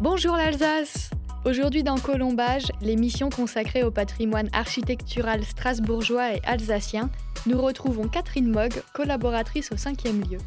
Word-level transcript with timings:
Bonjour 0.00 0.36
l'Alsace 0.36 1.10
Aujourd'hui 1.44 1.82
dans 1.82 1.98
Colombage, 1.98 2.66
l'émission 2.80 3.30
consacrée 3.30 3.84
au 3.84 3.90
patrimoine 3.90 4.48
architectural 4.52 5.44
strasbourgeois 5.44 6.34
et 6.34 6.40
alsacien, 6.44 7.10
nous 7.46 7.60
retrouvons 7.60 8.08
Catherine 8.08 8.50
Mogg, 8.50 8.72
collaboratrice 8.92 9.70
au 9.72 9.76
5e 9.76 10.28
lieu. 10.28 10.38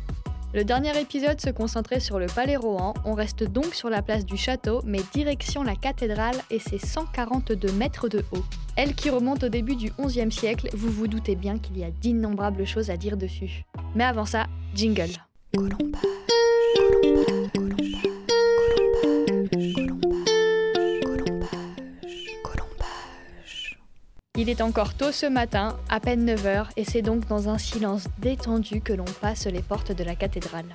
Le 0.54 0.66
dernier 0.66 1.00
épisode 1.00 1.40
se 1.40 1.50
concentrait 1.50 2.02
sur 2.02 2.20
le 2.20 2.26
Palais 2.26 2.58
Rohan, 2.58 2.94
on 3.06 3.14
reste 3.14 3.44
donc 3.44 3.74
sur 3.74 3.90
la 3.90 4.01
place 4.01 4.26
du 4.26 4.35
château, 4.35 4.81
mais 4.85 4.99
direction 5.13 5.63
la 5.63 5.76
cathédrale 5.76 6.35
et 6.49 6.60
ses 6.60 6.78
142 6.78 7.71
mètres 7.71 8.10
de 8.10 8.26
haut. 8.33 8.44
Elle 8.76 8.94
qui 8.94 9.10
remonte 9.10 9.46
au 9.46 9.49
début 9.49 9.78
du 9.78 9.92
XIe 9.97 10.31
siècle, 10.31 10.69
vous 10.73 10.92
vous 10.92 11.08
doutez 11.08 11.35
bien 11.35 11.58
qu'il 11.58 11.78
y 11.78 11.85
a 11.85 11.89
d'innombrables 11.89 12.65
choses 12.65 12.89
à 12.89 12.97
dire 12.97 13.15
dessus. 13.15 13.63
Mais 13.96 14.03
avant 14.03 14.26
ça, 14.26 14.47
jingle. 14.76 15.12
Il 24.41 24.50
est 24.50 24.62
encore 24.62 24.95
tôt 24.95 25.12
ce 25.12 25.27
matin, 25.27 25.77
à 25.88 26.00
peine 26.00 26.26
9h, 26.26 26.70
et 26.76 26.84
c'est 26.84 27.04
donc 27.04 27.27
dans 27.27 27.48
un 27.48 27.59
silence 27.59 28.05
détendu 28.18 28.82
que 28.82 28.91
l'on 28.91 29.05
passe 29.05 29.45
les 29.45 29.62
portes 29.62 29.91
de 29.91 30.04
la 30.04 30.16
cathédrale. 30.16 30.66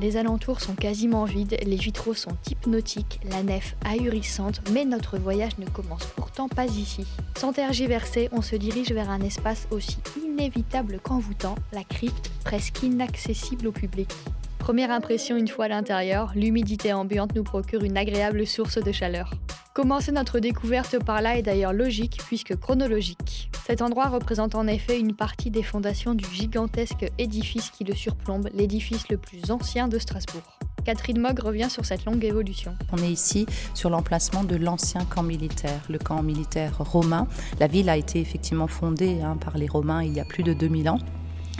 Les 0.00 0.16
alentours 0.16 0.60
sont 0.60 0.76
quasiment 0.76 1.24
vides, 1.24 1.56
les 1.66 1.74
vitraux 1.74 2.14
sont 2.14 2.36
hypnotiques, 2.48 3.18
la 3.28 3.42
nef 3.42 3.74
ahurissante, 3.84 4.60
mais 4.70 4.84
notre 4.84 5.18
voyage 5.18 5.58
ne 5.58 5.66
commence 5.66 6.06
pourtant 6.14 6.48
pas 6.48 6.66
ici. 6.66 7.04
Sans 7.36 7.52
tergiverser, 7.52 8.28
on 8.30 8.42
se 8.42 8.54
dirige 8.54 8.92
vers 8.92 9.10
un 9.10 9.20
espace 9.22 9.66
aussi 9.72 9.98
inévitable 10.24 11.00
qu'envoûtant, 11.02 11.56
la 11.72 11.82
crypte, 11.82 12.30
presque 12.44 12.84
inaccessible 12.84 13.66
au 13.66 13.72
public. 13.72 14.08
Première 14.60 14.92
impression 14.92 15.36
une 15.36 15.48
fois 15.48 15.64
à 15.64 15.68
l'intérieur, 15.68 16.30
l'humidité 16.36 16.92
ambiante 16.92 17.34
nous 17.34 17.42
procure 17.42 17.82
une 17.82 17.98
agréable 17.98 18.46
source 18.46 18.78
de 18.78 18.92
chaleur. 18.92 19.32
Commencer 19.76 20.10
notre 20.10 20.38
découverte 20.38 21.04
par 21.04 21.20
là 21.20 21.36
est 21.36 21.42
d'ailleurs 21.42 21.74
logique 21.74 22.18
puisque 22.26 22.56
chronologique. 22.56 23.50
Cet 23.66 23.82
endroit 23.82 24.06
représente 24.06 24.54
en 24.54 24.66
effet 24.66 24.98
une 24.98 25.14
partie 25.14 25.50
des 25.50 25.62
fondations 25.62 26.14
du 26.14 26.24
gigantesque 26.32 27.12
édifice 27.18 27.68
qui 27.68 27.84
le 27.84 27.94
surplombe, 27.94 28.48
l'édifice 28.54 29.06
le 29.10 29.18
plus 29.18 29.50
ancien 29.50 29.86
de 29.86 29.98
Strasbourg. 29.98 30.58
Catherine 30.86 31.20
Mogg 31.20 31.40
revient 31.40 31.68
sur 31.68 31.84
cette 31.84 32.06
longue 32.06 32.24
évolution. 32.24 32.74
On 32.90 32.96
est 32.96 33.10
ici 33.10 33.44
sur 33.74 33.90
l'emplacement 33.90 34.44
de 34.44 34.56
l'ancien 34.56 35.04
camp 35.04 35.22
militaire, 35.22 35.82
le 35.90 35.98
camp 35.98 36.22
militaire 36.22 36.78
romain. 36.78 37.28
La 37.60 37.66
ville 37.66 37.90
a 37.90 37.98
été 37.98 38.18
effectivement 38.18 38.68
fondée 38.68 39.20
hein, 39.20 39.36
par 39.36 39.58
les 39.58 39.66
Romains 39.66 40.02
il 40.02 40.14
y 40.14 40.20
a 40.20 40.24
plus 40.24 40.42
de 40.42 40.54
2000 40.54 40.88
ans. 40.88 40.98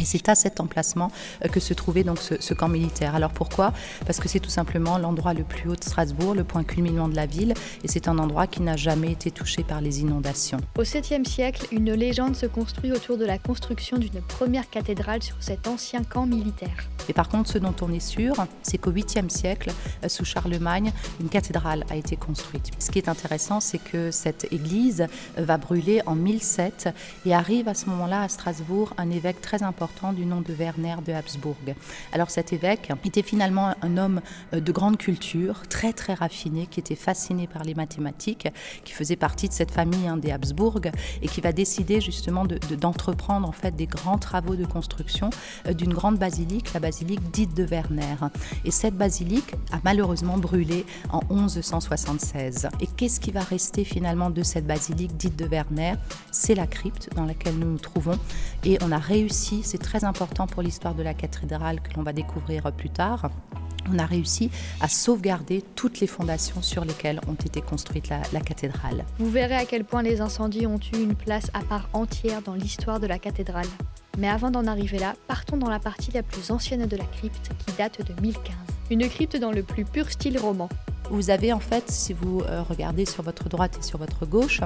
Et 0.01 0.05
c'est 0.05 0.29
à 0.29 0.35
cet 0.35 0.61
emplacement 0.61 1.11
euh, 1.45 1.49
que 1.49 1.61
se 1.61 1.75
trouvait 1.75 2.05
donc 2.05 2.19
ce, 2.21 2.55
camp 2.55 2.69
militaire. 2.69 3.15
Alors 3.15 3.33
pourquoi? 3.33 3.73
Parce 4.07 4.19
que 4.19 4.29
c'est 4.29 4.41
tout 4.41 4.51
simplement 4.51 4.99
l'endroit 4.99 5.35
le 5.35 5.45
plus 5.45 5.69
haut 5.69 5.77
de 5.77 5.85
Strasbourg, 5.85 6.35
le 6.35 6.45
point 6.45 6.65
culminant 6.65 7.09
de 7.09 7.17
la 7.17 7.27
ville, 7.27 7.55
et 7.85 7.89
c'est 7.89 8.09
un 8.09 8.19
endroit 8.19 8.47
qui 8.47 8.63
n'a 8.63 8.77
jamais 8.77 9.13
été 9.13 9.31
touché 9.31 9.63
par 9.63 9.81
les 9.81 10.01
inondations. 10.01 10.59
Au 10.79 10.83
7e 10.83 11.25
siècle, 11.25 11.67
une 11.73 11.93
légende 11.93 12.37
se 12.37 12.47
construit 12.47 12.93
autour 12.93 13.19
de 13.19 13.25
la 13.25 13.39
construction 13.39 13.99
d'une 13.99 14.21
première 14.23 14.71
cathédrale 14.71 15.23
sur 15.23 15.37
cet 15.41 15.67
ancien 15.67 16.03
camp 16.03 16.27
militaire. 16.27 16.89
Et 17.09 17.13
par 17.13 17.29
contre, 17.29 17.51
ce 17.51 17.59
dont 17.59 17.75
on 17.81 17.93
est 17.93 18.01
sûr, 18.01 18.35
c'est 18.63 18.79
qu'au 18.79 18.91
8e 18.91 19.29
siècle, 19.29 19.73
euh, 20.05 20.09
sous 20.09 20.25
Charlemagne, 20.25 20.93
une 21.21 21.29
cathédrale 21.29 21.85
a 21.91 21.97
été 21.97 22.17
construite. 22.17 22.71
Ce 22.79 22.91
qui 22.91 22.99
est 22.99 23.09
intéressant, 23.09 23.61
c'est 23.61 23.79
que 23.79 24.11
cette 24.11 24.53
église 24.53 25.07
euh, 25.39 25.45
va 25.45 25.57
brûler 25.59 26.03
en 26.07 26.15
1007 26.15 26.89
et 27.25 27.35
arrive 27.35 27.69
à 27.69 27.75
ce 27.75 27.87
moment-là 27.91 28.23
à 28.23 28.29
Strasbourg 28.29 28.93
un 28.99 29.11
évêque 29.11 29.41
très 29.41 29.63
important 29.63 30.13
du 30.13 30.27
nom 30.27 30.41
de 30.41 30.53
Werner 30.53 30.97
de 31.07 31.13
Habsbourg. 31.13 31.57
Alors 32.13 32.31
cet 32.31 32.53
évêque 32.53 32.91
était 33.05 33.23
finalement 33.23 33.75
un 33.83 33.97
homme 33.97 34.21
euh, 34.53 34.61
de 34.61 34.73
grande 34.73 34.97
culture, 34.97 35.63
très 35.69 35.93
très 35.93 36.15
raffiné, 36.15 36.67
qui 36.67 36.81
était 36.81 36.97
fasciné 36.97 37.47
par 37.47 37.63
les 37.63 37.75
mathématiques, 37.75 38.49
qui 38.85 38.93
faisait 38.93 39.17
partie 39.17 39.49
de 39.49 39.53
cette 39.53 39.71
famille 39.71 40.09
hein, 40.09 40.17
des 40.17 40.33
Habsbourg 40.33 40.81
et 41.23 41.29
qui 41.29 41.41
va 41.41 41.53
décider 41.53 42.01
justement 42.01 42.45
d'entreprendre 42.45 43.49
en 43.49 43.53
fait 43.53 43.75
des 43.77 43.87
grands 43.87 44.19
travaux 44.19 44.57
de 44.57 44.67
construction 44.67 45.31
d'une 45.71 45.95
grande 45.95 46.19
basilique, 46.19 46.73
la 46.75 46.81
basilique 46.81 46.96
dite 47.05 47.55
de 47.55 47.65
Werner. 47.65 48.17
Et 48.65 48.71
cette 48.71 48.97
basilique 48.97 49.55
a 49.73 49.79
malheureusement 49.85 50.39
brûlé 50.39 50.85
en 51.11 51.21
1176. 51.31 52.69
Et 52.81 52.87
qu'est-ce 52.87 53.21
qui 53.21 53.31
va 53.31 53.41
rester 53.41 53.85
finalement 53.85 54.31
de 54.31 54.43
cette 54.43 54.67
basilique 54.67 55.17
dite 55.17 55.37
de 55.37 55.47
Werner? 55.47 55.95
C'est 56.31 56.55
la 56.55 56.67
crypte 56.67 57.11
dans 57.15 57.25
laquelle 57.25 57.59
nous 57.59 57.73
nous 57.73 57.79
trouvons 57.79 58.19
et 58.65 58.79
on 58.83 58.93
a 58.93 58.99
réussi, 58.99 59.61
c'est 59.63 59.79
très 59.79 60.05
important 60.05 60.47
pour 60.47 60.63
l'histoire 60.63 60.95
de 60.95 61.03
la 61.03 61.15
cathédrale 61.15 61.81
que 61.81 61.95
l'on 61.97 62.03
va 62.03 62.13
découvrir 62.13 62.73
plus 62.73 62.91
tard, 62.91 63.31
on 63.93 63.99
a 63.99 64.07
réussi 64.07 64.51
à 64.81 64.89
sauvegarder 64.89 65.63
toutes 65.75 66.01
les 66.01 66.07
fondations 66.07 66.63
sur 66.63 66.85
lesquelles 66.85 67.21
ont 67.29 67.35
été 67.35 67.61
construites 67.61 68.09
la, 68.09 68.23
la, 68.33 68.41
cathédrale. 68.41 69.05
Vous 69.19 69.31
verrez 69.31 69.55
à 69.55 69.65
quel 69.65 69.85
point 69.85 70.03
les 70.03 70.21
incendies 70.21 70.67
ont 70.67 70.81
eu 70.93 71.03
une 71.03 71.15
place 71.15 71.51
à 71.55 71.61
part 71.61 71.89
entière 71.93 72.43
dans 72.43 72.55
l'histoire 72.55 73.01
de 73.01 73.07
la 73.07 73.19
cathédrale. 73.19 73.67
Mais 74.17 74.29
avant 74.29 74.51
d'en 74.51 74.67
arriver 74.67 74.99
là, 74.99 75.15
partons 75.27 75.57
dans 75.57 75.69
la 75.69 75.79
partie 75.79 76.11
la 76.13 76.23
plus 76.23 76.51
ancienne 76.51 76.87
de 76.87 76.97
la 76.97 77.05
crypte 77.05 77.51
qui 77.59 77.73
date 77.77 78.01
de 78.07 78.21
1015. 78.21 78.55
Une 78.91 79.09
crypte 79.09 79.37
dans 79.37 79.53
le 79.53 79.63
plus 79.63 79.85
pur 79.85 80.11
style 80.11 80.39
roman. 80.39 80.69
Vous 81.11 81.31
avez 81.31 81.53
en 81.53 81.61
fait, 81.61 81.91
si 81.91 82.13
vous 82.13 82.41
euh, 82.41 82.63
regardez 82.63 83.05
sur 83.05 83.23
votre 83.23 83.49
droite 83.49 83.79
et 83.79 83.83
sur 83.83 83.99
votre 83.99 84.27
gauche, 84.27 84.61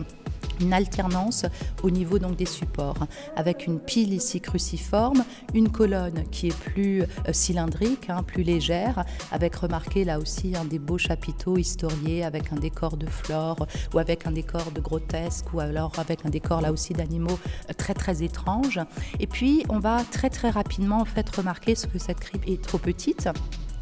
une 0.60 0.72
alternance 0.72 1.47
au 1.82 1.91
niveau 1.91 2.19
donc 2.19 2.37
des 2.37 2.47
supports, 2.47 3.06
avec 3.37 3.66
une 3.66 3.81
pile 3.81 4.12
ici 4.12 4.41
cruciforme, 4.41 5.25
une 5.54 5.71
colonne 5.71 6.25
qui 6.31 6.48
est 6.48 6.59
plus 6.59 7.03
euh, 7.03 7.32
cylindrique, 7.32 8.10
hein, 8.10 8.22
plus 8.22 8.43
légère, 8.43 9.04
avec 9.32 9.54
remarqué 9.56 10.04
là 10.04 10.19
aussi 10.19 10.54
un 10.56 10.65
des 10.65 10.78
beaux 10.78 10.98
chapiteaux 10.98 11.56
historiés 11.56 12.25
avec 12.25 12.53
un 12.53 12.56
décor 12.56 12.97
de 12.97 13.06
flore 13.06 13.66
ou 13.94 13.98
avec 13.98 14.26
un 14.26 14.32
décor 14.32 14.71
de 14.72 14.81
grotesque 14.81 15.53
ou 15.53 15.60
alors 15.60 15.93
avec 15.98 16.25
un 16.25 16.31
décor 16.31 16.60
là 16.60 16.72
aussi 16.72 16.92
d'animaux 16.92 17.38
euh, 17.69 17.72
très 17.77 17.94
très 17.94 18.22
étranges. 18.22 18.81
Et 19.19 19.27
puis 19.27 19.65
on 19.69 19.78
va 19.78 20.03
très 20.04 20.31
très 20.31 20.50
rapidement 20.50 21.00
en 21.00 21.04
fait 21.04 21.28
remarquer 21.34 21.75
ce 21.75 21.87
que 21.87 21.98
cette 21.98 22.21
crypte 22.21 22.48
est 22.48 22.62
trop 22.62 22.78
petite 22.78 23.28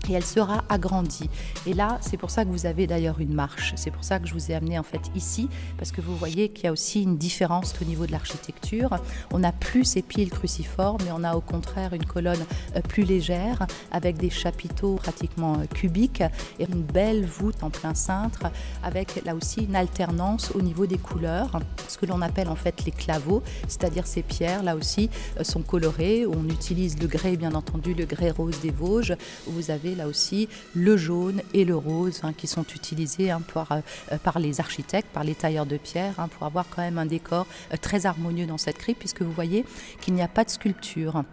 et 0.09 0.13
elle 0.13 0.25
sera 0.25 0.65
agrandie. 0.69 1.29
Et 1.67 1.75
là, 1.75 1.99
c'est 2.01 2.17
pour 2.17 2.31
ça 2.31 2.45
que 2.45 2.51
vous 2.51 2.67
avez 2.67 2.87
d'ailleurs 2.87 3.21
une 3.21 3.35
marche. 3.35 3.73
C'est 3.77 3.91
pour 3.91 4.05
ça 4.05 4.19
que 4.19 4.27
je 4.27 4.35
vous 4.35 4.51
ai 4.51 4.55
amené 4.55 4.79
en 4.79 4.83
fait 4.83 5.01
ici, 5.15 5.49
parce 5.77 5.93
que 5.93 6.01
vous 6.01 6.17
voyez 6.17 6.49
qu'il 6.49 6.65
y 6.65 6.69
a 6.69 6.73
aussi 6.73 7.03
une 7.03 7.17
différence 7.17 7.75
au 7.81 7.85
niveau 7.85 8.07
de 8.07 8.13
l'architecture. 8.13 8.97
On 9.33 9.41
n'a 9.41 9.53
plus 9.53 9.85
ces 9.85 10.03
piles 10.03 10.31
cruciformes, 10.31 10.99
mais 11.05 11.13
on 11.13 11.25
a 11.25 11.35
au 11.35 11.41
contraire 11.41 11.95
une 11.95 12.05
colonne 12.05 12.45
euh, 12.77 12.81
plus 12.81 13.05
légère, 13.05 13.67
avec 13.91 14.17
des 14.17 14.31
chapiteaux 14.31 14.97
pratiquement 14.97 15.55
euh, 15.55 15.65
cubiques 15.67 16.23
et 16.59 16.67
une 16.71 16.83
belle 16.83 17.25
voûte 17.25 17.63
en 17.63 17.71
plein 17.71 17.95
cintre, 17.95 18.51
avec 18.83 19.25
là 19.25 19.35
aussi 19.35 19.65
une 19.65 19.77
alternance 19.77 20.53
au 20.55 20.63
niveau 20.63 20.87
des 20.87 20.99
couleurs, 20.99 21.61
ce 21.89 21.99
que 21.99 22.07
l'on 22.07 22.23
appelle 22.23 22.49
en 22.49 22.57
fait 22.57 22.85
les 22.85 22.93
claveaux, 22.93 23.43
c'est-à-dire 23.67 24.07
ces 24.07 24.23
pierres 24.23 24.63
là 24.63 24.77
aussi 24.77 25.11
euh, 25.39 25.45
sont 25.45 25.63
colorées. 25.63 26.27
On 26.27 26.45
utilise 26.49 26.99
le 26.99 27.07
grès, 27.07 27.37
bien 27.37 27.55
entendu, 27.55 27.95
le 27.95 28.05
grès 28.05 28.31
rose 28.31 28.61
des 28.61 28.71
Vosges, 28.71 29.17
vous 29.47 29.71
avez 29.71 29.95
là 29.99 30.09
aussi 30.09 30.49
le 30.75 30.97
jaune 30.97 31.43
et 31.53 31.65
le 31.67 31.77
rose 31.77 32.21
hein, 32.23 32.33
qui 32.33 32.47
sont 32.47 32.65
utilisés 32.75 33.31
hein, 33.31 33.43
euh, 33.57 34.19
par 34.23 34.39
les 34.39 34.61
architectes, 34.61 35.09
par 35.13 35.25
les 35.25 35.35
tailleurs 35.35 35.67
de 35.67 35.77
pierre, 35.77 36.15
hein, 36.19 36.29
pour 36.29 36.47
avoir 36.47 36.67
quand 36.71 36.83
même 36.83 36.99
un 36.99 37.07
décor 37.07 37.47
euh, 37.73 37.77
très 37.81 38.07
harmonieux 38.07 38.47
dans 38.47 38.59
cette 38.59 38.79
crypte, 38.79 39.01
puisque 39.01 39.23
vous 39.23 39.33
voyez 39.33 39.65
qu'il 40.01 40.15
n'y 40.15 40.23
a 40.23 40.29
pas 40.29 40.45
de 40.45 40.51
sculpture. 40.51 41.25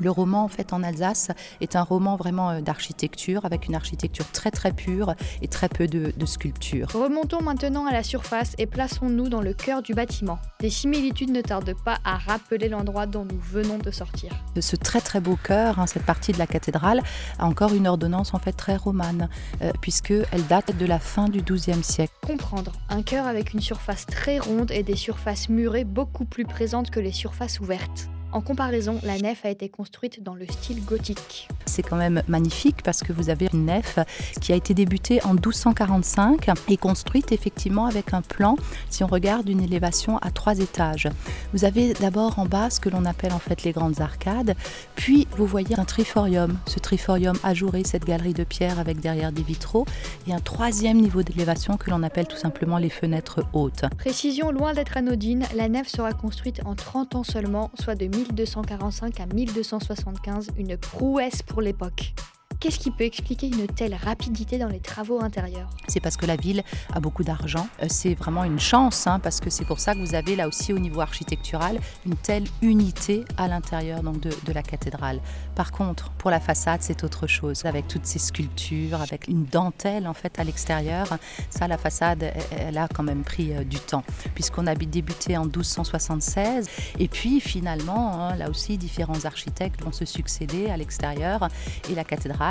Le 0.00 0.10
roman, 0.10 0.44
en 0.44 0.48
fait, 0.48 0.72
en 0.72 0.82
Alsace, 0.82 1.30
est 1.60 1.76
un 1.76 1.82
roman 1.82 2.16
vraiment 2.16 2.50
euh, 2.50 2.60
d'architecture, 2.60 3.44
avec 3.44 3.66
une 3.66 3.74
architecture 3.74 4.30
très 4.30 4.50
très 4.50 4.72
pure 4.72 5.14
et 5.42 5.48
très 5.48 5.68
peu 5.68 5.86
de, 5.86 6.12
de 6.16 6.26
sculptures. 6.26 6.88
Remontons 6.92 7.42
maintenant 7.42 7.86
à 7.86 7.92
la 7.92 8.02
surface 8.02 8.54
et 8.58 8.66
plaçons-nous 8.66 9.28
dans 9.28 9.40
le 9.40 9.54
cœur 9.54 9.82
du 9.82 9.94
bâtiment. 9.94 10.38
Des 10.60 10.70
similitudes 10.70 11.30
ne 11.30 11.40
tardent 11.40 11.74
pas 11.84 11.98
à 12.04 12.16
rappeler 12.16 12.68
l'endroit 12.68 13.06
dont 13.06 13.24
nous 13.24 13.38
venons 13.38 13.78
de 13.78 13.90
sortir. 13.90 14.32
Ce 14.60 14.76
très 14.76 15.00
très 15.00 15.20
beau 15.20 15.36
cœur, 15.36 15.78
hein, 15.78 15.86
cette 15.86 16.04
partie 16.04 16.32
de 16.32 16.38
la 16.38 16.46
cathédrale, 16.46 17.02
a 17.38 17.46
encore 17.46 17.72
une 17.74 17.86
ordonnance 17.86 18.34
en 18.34 18.38
fait 18.38 18.52
très 18.52 18.76
romane, 18.76 19.28
euh, 19.62 19.72
puisqu'elle 19.80 20.46
date 20.48 20.76
de 20.76 20.86
la 20.86 20.98
fin 20.98 21.28
du 21.28 21.42
XIIe 21.42 21.82
siècle. 21.82 22.12
Comprendre, 22.26 22.72
un 22.88 23.02
cœur 23.02 23.26
avec 23.26 23.52
une 23.52 23.60
surface 23.60 24.06
très 24.06 24.38
ronde 24.38 24.70
et 24.70 24.82
des 24.82 24.96
surfaces 24.96 25.48
murées 25.48 25.84
beaucoup 25.84 26.24
plus 26.24 26.44
présentes 26.44 26.90
que 26.90 27.00
les 27.00 27.12
surfaces 27.12 27.60
ouvertes. 27.60 28.08
En 28.34 28.40
comparaison, 28.40 28.98
la 29.04 29.16
nef 29.16 29.44
a 29.44 29.50
été 29.50 29.68
construite 29.68 30.24
dans 30.24 30.34
le 30.34 30.44
style 30.48 30.84
gothique. 30.84 31.46
C'est 31.66 31.84
quand 31.84 31.94
même 31.94 32.20
magnifique 32.26 32.82
parce 32.82 33.04
que 33.04 33.12
vous 33.12 33.30
avez 33.30 33.48
une 33.52 33.66
nef 33.66 34.00
qui 34.40 34.52
a 34.52 34.56
été 34.56 34.74
débutée 34.74 35.24
en 35.24 35.34
1245 35.34 36.50
et 36.68 36.76
construite 36.76 37.30
effectivement 37.30 37.86
avec 37.86 38.12
un 38.12 38.22
plan, 38.22 38.56
si 38.90 39.04
on 39.04 39.06
regarde, 39.06 39.48
une 39.48 39.60
élévation 39.60 40.18
à 40.18 40.32
trois 40.32 40.58
étages. 40.58 41.08
Vous 41.52 41.64
avez 41.64 41.94
d'abord 41.94 42.40
en 42.40 42.44
bas 42.44 42.70
ce 42.70 42.80
que 42.80 42.88
l'on 42.88 43.04
appelle 43.04 43.32
en 43.32 43.38
fait 43.38 43.62
les 43.62 43.70
grandes 43.70 44.00
arcades, 44.00 44.56
puis 44.96 45.28
vous 45.36 45.46
voyez 45.46 45.78
un 45.78 45.84
triforium, 45.84 46.58
ce 46.66 46.80
triforium 46.80 47.36
ajouré, 47.44 47.84
cette 47.84 48.04
galerie 48.04 48.34
de 48.34 48.42
pierre 48.42 48.80
avec 48.80 48.98
derrière 48.98 49.30
des 49.30 49.44
vitraux, 49.44 49.86
et 50.26 50.34
un 50.34 50.40
troisième 50.40 51.00
niveau 51.00 51.22
d'élévation 51.22 51.76
que 51.76 51.88
l'on 51.88 52.02
appelle 52.02 52.26
tout 52.26 52.36
simplement 52.36 52.78
les 52.78 52.90
fenêtres 52.90 53.44
hautes. 53.52 53.84
Précision 53.96 54.50
loin 54.50 54.74
d'être 54.74 54.96
anodine, 54.96 55.44
la 55.54 55.68
nef 55.68 55.86
sera 55.86 56.12
construite 56.12 56.62
en 56.64 56.74
30 56.74 57.14
ans 57.14 57.22
seulement, 57.22 57.70
soit 57.78 57.94
de 57.94 58.06
1245 58.32 59.20
à 59.20 59.26
1275, 59.26 60.48
une 60.58 60.76
prouesse 60.76 61.42
pour 61.42 61.60
l'époque. 61.60 62.14
Qu'est-ce 62.60 62.78
qui 62.78 62.90
peut 62.90 63.04
expliquer 63.04 63.48
une 63.48 63.66
telle 63.66 63.94
rapidité 63.94 64.58
dans 64.58 64.68
les 64.68 64.80
travaux 64.80 65.20
intérieurs 65.20 65.68
C'est 65.88 66.00
parce 66.00 66.16
que 66.16 66.26
la 66.26 66.36
ville 66.36 66.62
a 66.92 67.00
beaucoup 67.00 67.24
d'argent. 67.24 67.66
Euh, 67.82 67.86
c'est 67.88 68.14
vraiment 68.14 68.44
une 68.44 68.60
chance, 68.60 69.06
hein, 69.06 69.18
parce 69.18 69.40
que 69.40 69.50
c'est 69.50 69.64
pour 69.64 69.80
ça 69.80 69.94
que 69.94 69.98
vous 69.98 70.14
avez 70.14 70.36
là 70.36 70.48
aussi 70.48 70.72
au 70.72 70.78
niveau 70.78 71.00
architectural 71.00 71.78
une 72.06 72.16
telle 72.16 72.44
unité 72.62 73.24
à 73.36 73.48
l'intérieur 73.48 74.02
donc 74.02 74.20
de, 74.20 74.52
la 74.52 74.62
cathédrale. 74.62 75.20
Par 75.56 75.72
contre, 75.72 76.10
pour 76.12 76.30
la 76.30 76.38
façade, 76.38 76.80
c'est 76.82 77.02
autre 77.02 77.26
chose, 77.26 77.64
avec 77.64 77.88
toutes 77.88 78.06
ces 78.06 78.18
sculptures, 78.18 79.00
avec 79.00 79.26
une 79.26 79.44
dentelle 79.44 80.06
en 80.06 80.14
fait 80.14 80.38
à 80.38 80.44
l'extérieur. 80.44 81.06
Ça, 81.50 81.66
la 81.66 81.78
façade, 81.78 82.32
elle 82.56 82.78
a 82.78 82.88
quand 82.88 83.02
même 83.02 83.24
pris 83.24 83.52
euh, 83.52 83.64
du 83.64 83.78
temps, 83.78 84.04
puisqu'on 84.34 84.66
a 84.66 84.74
débuté 84.74 85.36
en 85.36 85.44
1276, 85.44 86.68
et 86.98 87.08
puis 87.08 87.40
finalement, 87.40 88.20
hein, 88.20 88.36
là 88.36 88.50
aussi, 88.50 88.76
différents 88.76 89.24
architectes 89.24 89.82
vont 89.82 89.92
se 89.92 90.04
succéder 90.04 90.68
à 90.68 90.76
l'extérieur, 90.76 91.48
et 91.90 91.94
la 91.94 92.04
cathédrale 92.04 92.43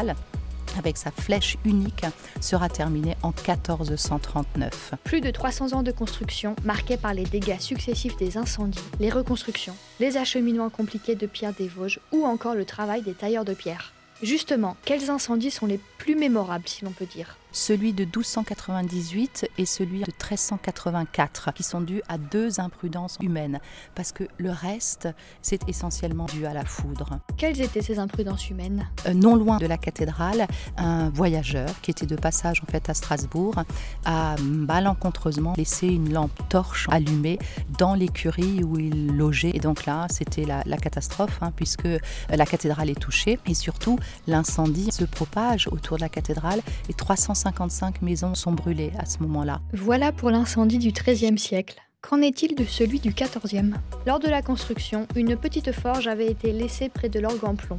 avec 0.77 0.97
sa 0.97 1.11
flèche 1.11 1.57
unique, 1.65 2.05
sera 2.41 2.69
terminée 2.69 3.15
en 3.21 3.29
1439. 3.29 4.93
Plus 5.03 5.21
de 5.21 5.31
300 5.31 5.73
ans 5.73 5.83
de 5.83 5.91
construction 5.91 6.55
marqués 6.63 6.97
par 6.97 7.13
les 7.13 7.25
dégâts 7.25 7.59
successifs 7.59 8.17
des 8.17 8.37
incendies, 8.37 8.79
les 8.99 9.09
reconstructions, 9.09 9.75
les 9.99 10.17
acheminements 10.17 10.69
compliqués 10.69 11.15
de 11.15 11.27
pierre 11.27 11.53
des 11.53 11.67
Vosges 11.67 11.99
ou 12.11 12.25
encore 12.25 12.55
le 12.55 12.65
travail 12.65 13.01
des 13.01 13.13
tailleurs 13.13 13.45
de 13.45 13.53
pierre. 13.53 13.93
Justement, 14.21 14.77
quels 14.85 15.09
incendies 15.09 15.51
sont 15.51 15.65
les 15.65 15.79
plus 15.97 16.15
mémorables 16.15 16.67
si 16.67 16.85
l'on 16.85 16.91
peut 16.91 17.05
dire? 17.05 17.37
Celui 17.53 17.93
de 17.93 18.03
1298 18.03 19.49
et 19.57 19.65
celui 19.65 20.01
de 20.01 20.11
1384, 20.11 21.53
qui 21.53 21.63
sont 21.63 21.81
dus 21.81 22.01
à 22.09 22.17
deux 22.17 22.59
imprudences 22.59 23.17
humaines, 23.21 23.59
parce 23.95 24.11
que 24.11 24.25
le 24.37 24.51
reste, 24.51 25.07
c'est 25.41 25.67
essentiellement 25.69 26.25
dû 26.25 26.45
à 26.45 26.53
la 26.53 26.65
foudre. 26.65 27.19
Quelles 27.37 27.61
étaient 27.61 27.81
ces 27.81 27.99
imprudences 27.99 28.49
humaines? 28.49 28.89
Euh, 29.05 29.13
Non 29.13 29.35
loin 29.35 29.57
de 29.57 29.67
la 29.67 29.77
cathédrale, 29.77 30.47
un 30.77 31.09
voyageur 31.09 31.69
qui 31.81 31.91
était 31.91 32.07
de 32.07 32.15
passage 32.15 32.61
en 32.67 32.71
fait 32.71 32.89
à 32.89 32.93
Strasbourg 32.93 33.63
a 34.05 34.35
malencontreusement 34.41 35.53
laissé 35.55 35.87
une 35.87 36.11
lampe 36.11 36.37
torche 36.49 36.87
allumée 36.89 37.37
dans 37.77 37.93
l'écurie 37.93 38.63
où 38.63 38.79
il 38.79 39.15
logeait. 39.15 39.51
Et 39.53 39.59
donc 39.59 39.85
là, 39.85 40.07
c'était 40.09 40.45
la, 40.45 40.63
catastrophe, 40.77 41.37
hein, 41.41 41.51
puisque 41.55 41.87
la 42.29 42.45
cathédrale 42.45 42.89
est 42.89 42.99
touchée 42.99 43.39
et 43.45 43.53
surtout 43.53 43.99
l'incendie 44.27 44.91
se 44.91 45.03
propage 45.03 45.67
autour 45.67 45.97
de 45.97 46.01
la 46.01 46.09
cathédrale 46.09 46.61
et 46.89 46.93
300 46.93 47.35
55 47.43 48.01
maisons 48.01 48.35
sont 48.35 48.53
brûlées 48.53 48.93
à 48.97 49.05
ce 49.05 49.19
moment-là. 49.19 49.59
Voilà 49.73 50.13
pour 50.13 50.29
l'incendie 50.29 50.77
du 50.77 50.91
XIIIe 50.91 51.37
siècle. 51.37 51.81
Qu'en 52.01 52.21
est-il 52.21 52.55
de 52.55 52.63
celui 52.63 53.01
du 53.01 53.11
XIVe 53.11 53.75
Lors 54.07 54.19
de 54.19 54.29
la 54.29 54.41
construction, 54.41 55.07
une 55.17 55.35
petite 55.35 55.73
forge 55.73 56.07
avait 56.07 56.31
été 56.31 56.53
laissée 56.53 56.87
près 56.87 57.09
de 57.09 57.19
l'orgue 57.19 57.43
en 57.43 57.55
plomb. 57.55 57.77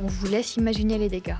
On 0.00 0.06
vous 0.06 0.26
laisse 0.28 0.56
imaginer 0.56 0.96
les 0.96 1.10
dégâts. 1.10 1.36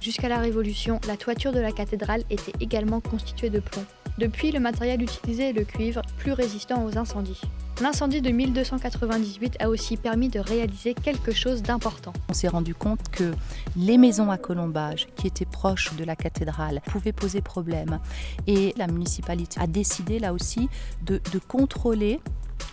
Jusqu'à 0.00 0.30
la 0.30 0.38
Révolution, 0.38 1.00
la 1.06 1.18
toiture 1.18 1.52
de 1.52 1.60
la 1.60 1.70
cathédrale 1.70 2.22
était 2.30 2.52
également 2.60 3.00
constituée 3.00 3.50
de 3.50 3.60
plomb. 3.60 3.84
Depuis, 4.18 4.52
le 4.52 4.60
matériel 4.60 5.02
utilisé 5.02 5.50
est 5.50 5.52
le 5.52 5.64
cuivre, 5.64 6.02
plus 6.18 6.32
résistant 6.32 6.84
aux 6.84 6.98
incendies. 6.98 7.40
L'incendie 7.80 8.20
de 8.20 8.30
1298 8.30 9.56
a 9.60 9.68
aussi 9.68 9.96
permis 9.96 10.28
de 10.28 10.38
réaliser 10.38 10.94
quelque 10.94 11.32
chose 11.32 11.62
d'important. 11.62 12.12
On 12.28 12.34
s'est 12.34 12.48
rendu 12.48 12.74
compte 12.74 13.08
que 13.10 13.32
les 13.76 13.98
maisons 13.98 14.30
à 14.30 14.36
colombage 14.36 15.08
qui 15.16 15.26
étaient 15.26 15.46
proches 15.46 15.94
de 15.94 16.04
la 16.04 16.14
cathédrale 16.14 16.80
pouvaient 16.86 17.12
poser 17.12 17.40
problème. 17.40 17.98
Et 18.46 18.74
la 18.76 18.86
municipalité 18.86 19.58
a 19.60 19.66
décidé 19.66 20.18
là 20.18 20.32
aussi 20.32 20.68
de, 21.06 21.20
de 21.32 21.38
contrôler 21.38 22.20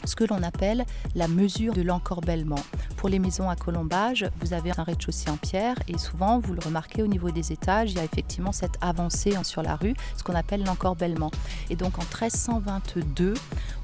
ce 0.06 0.16
que 0.16 0.24
l'on 0.24 0.44
appelle 0.44 0.86
la 1.16 1.28
mesure 1.28 1.74
de 1.74 1.82
l'encorbellement. 1.82 2.64
Pour 2.98 3.10
les 3.10 3.20
maisons 3.20 3.50
à 3.50 3.56
colombage, 3.56 4.30
vous 4.42 4.54
avez 4.54 4.72
un 4.78 4.84
rez-de-chaussée 4.84 5.30
en 5.30 5.38
pierre 5.38 5.76
et 5.88 5.98
souvent, 5.98 6.40
vous 6.40 6.54
le 6.54 6.62
remarquez 6.64 7.04
au 7.04 7.08
niveau 7.08 7.32
des 7.32 7.52
étages, 7.52 7.92
il 7.92 7.98
y 7.98 8.00
a 8.00 8.04
effectivement 8.04 8.52
cette 8.52 8.78
avancée 8.82 9.36
sur 9.44 9.62
la 9.62 9.76
rue, 9.76 9.94
ce 10.18 10.24
qu'on 10.24 10.36
appelle 10.36 10.64
l'encorbellement. 10.64 11.32
Et 11.70 11.76
donc 11.76 11.98
en 11.98 12.04
1322, 12.04 13.34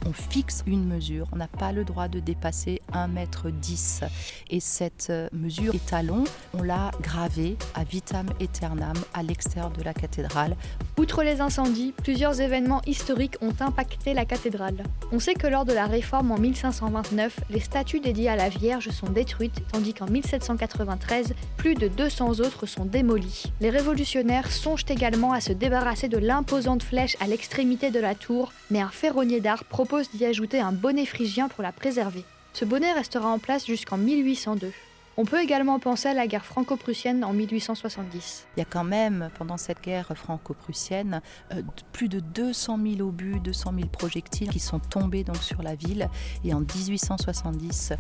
on 0.06 0.14
fixe 0.14 0.64
une 0.68 0.86
mesure. 0.86 1.28
On 1.32 1.38
n'a 1.38 1.48
pas 1.48 1.72
le 1.72 1.84
droit 1.84 2.08
de 2.08 2.20
dépasser 2.20 2.82
1 2.94 3.08
mètre 3.08 3.50
10. 3.50 4.02
Et 4.50 4.60
cette 4.60 5.08
euh, 5.10 5.28
mesure 5.34 5.74
étalon, 5.74 6.24
on 6.54 6.62
l'a 6.62 6.92
gravée 7.02 7.58
à 7.74 7.84
vitam 7.84 8.28
aeternam 8.40 8.96
à 9.14 9.24
l'extérieur 9.24 9.72
de 9.72 9.84
la 9.84 9.94
cathédrale. 9.94 10.56
Outre 10.98 11.24
les 11.24 11.42
incendies, 11.42 11.94
plusieurs 12.04 12.40
événements 12.40 12.82
historiques 12.86 13.38
ont 13.42 13.54
impacté 13.60 14.14
la 14.14 14.26
cathédrale. 14.26 14.84
On 15.12 15.20
sait 15.20 15.34
que 15.34 15.48
lors 15.48 15.66
de 15.66 15.74
la 15.74 15.88
réforme 15.88 16.32
en 16.32 16.38
1529, 16.38 17.40
les 17.50 17.60
statues 17.60 18.00
dédiées 18.00 18.30
à 18.30 18.36
la 18.36 18.50
Vierge 18.50 18.90
sont 18.90 19.10
détruites, 19.10 19.62
tandis 19.72 19.94
qu'en 19.94 20.08
1793, 20.08 21.34
plus 21.58 21.76
de 21.76 21.88
200 21.88 22.40
autres 22.40 22.66
sont 22.66 22.86
démolies. 22.86 23.52
Les 23.60 23.70
révolutionnaires 23.70 24.52
songent 24.52 24.86
également 24.90 25.34
à 25.34 25.42
se 25.42 25.54
débarrasser 25.54 26.08
de 26.08 26.18
l'imposante 26.18 26.84
flèche 26.84 27.18
à 27.20 27.28
l'extrémité 27.28 27.92
de 27.92 28.00
la 28.00 28.16
tour, 28.16 28.54
mais 28.70 28.82
un 28.82 28.90
ferronnier 28.90 29.42
d'art 29.42 29.64
propose 29.64 29.95
d'y 30.02 30.26
ajouter 30.26 30.60
un 30.60 30.72
bonnet 30.72 31.06
phrygien 31.06 31.48
pour 31.48 31.64
la 31.64 31.72
préserver. 31.72 32.24
Ce 32.54 32.66
bonnet 32.66 32.94
restera 32.94 33.30
en 33.30 33.40
place 33.40 33.66
jusqu'en 33.66 33.98
1802. 33.98 34.72
On 35.18 35.24
peut 35.24 35.42
également 35.42 35.80
penser 35.80 36.10
à 36.10 36.14
la 36.14 36.28
guerre 36.28 36.46
franco-prussienne 36.46 37.24
en 37.24 37.32
1870. 37.32 38.48
Il 38.58 38.60
y 38.60 38.64
a 38.64 38.66
quand 38.66 38.84
même, 38.84 39.30
pendant 39.38 39.56
cette 39.56 39.82
guerre 39.82 40.12
franco-prussienne, 40.14 41.22
euh, 41.54 41.62
plus 41.94 42.10
de 42.10 42.20
200 42.20 42.80
000 42.98 43.08
obus, 43.08 43.40
200 43.40 43.74
000 43.78 43.88
projectiles 43.88 44.50
qui 44.50 44.60
sont 44.60 44.80
tombés 44.80 45.24
donc 45.24 45.38
sur 45.38 45.64
la 45.64 45.76
ville. 45.76 46.10
Et 46.44 46.54
en 46.54 46.60
1870, 46.60 47.94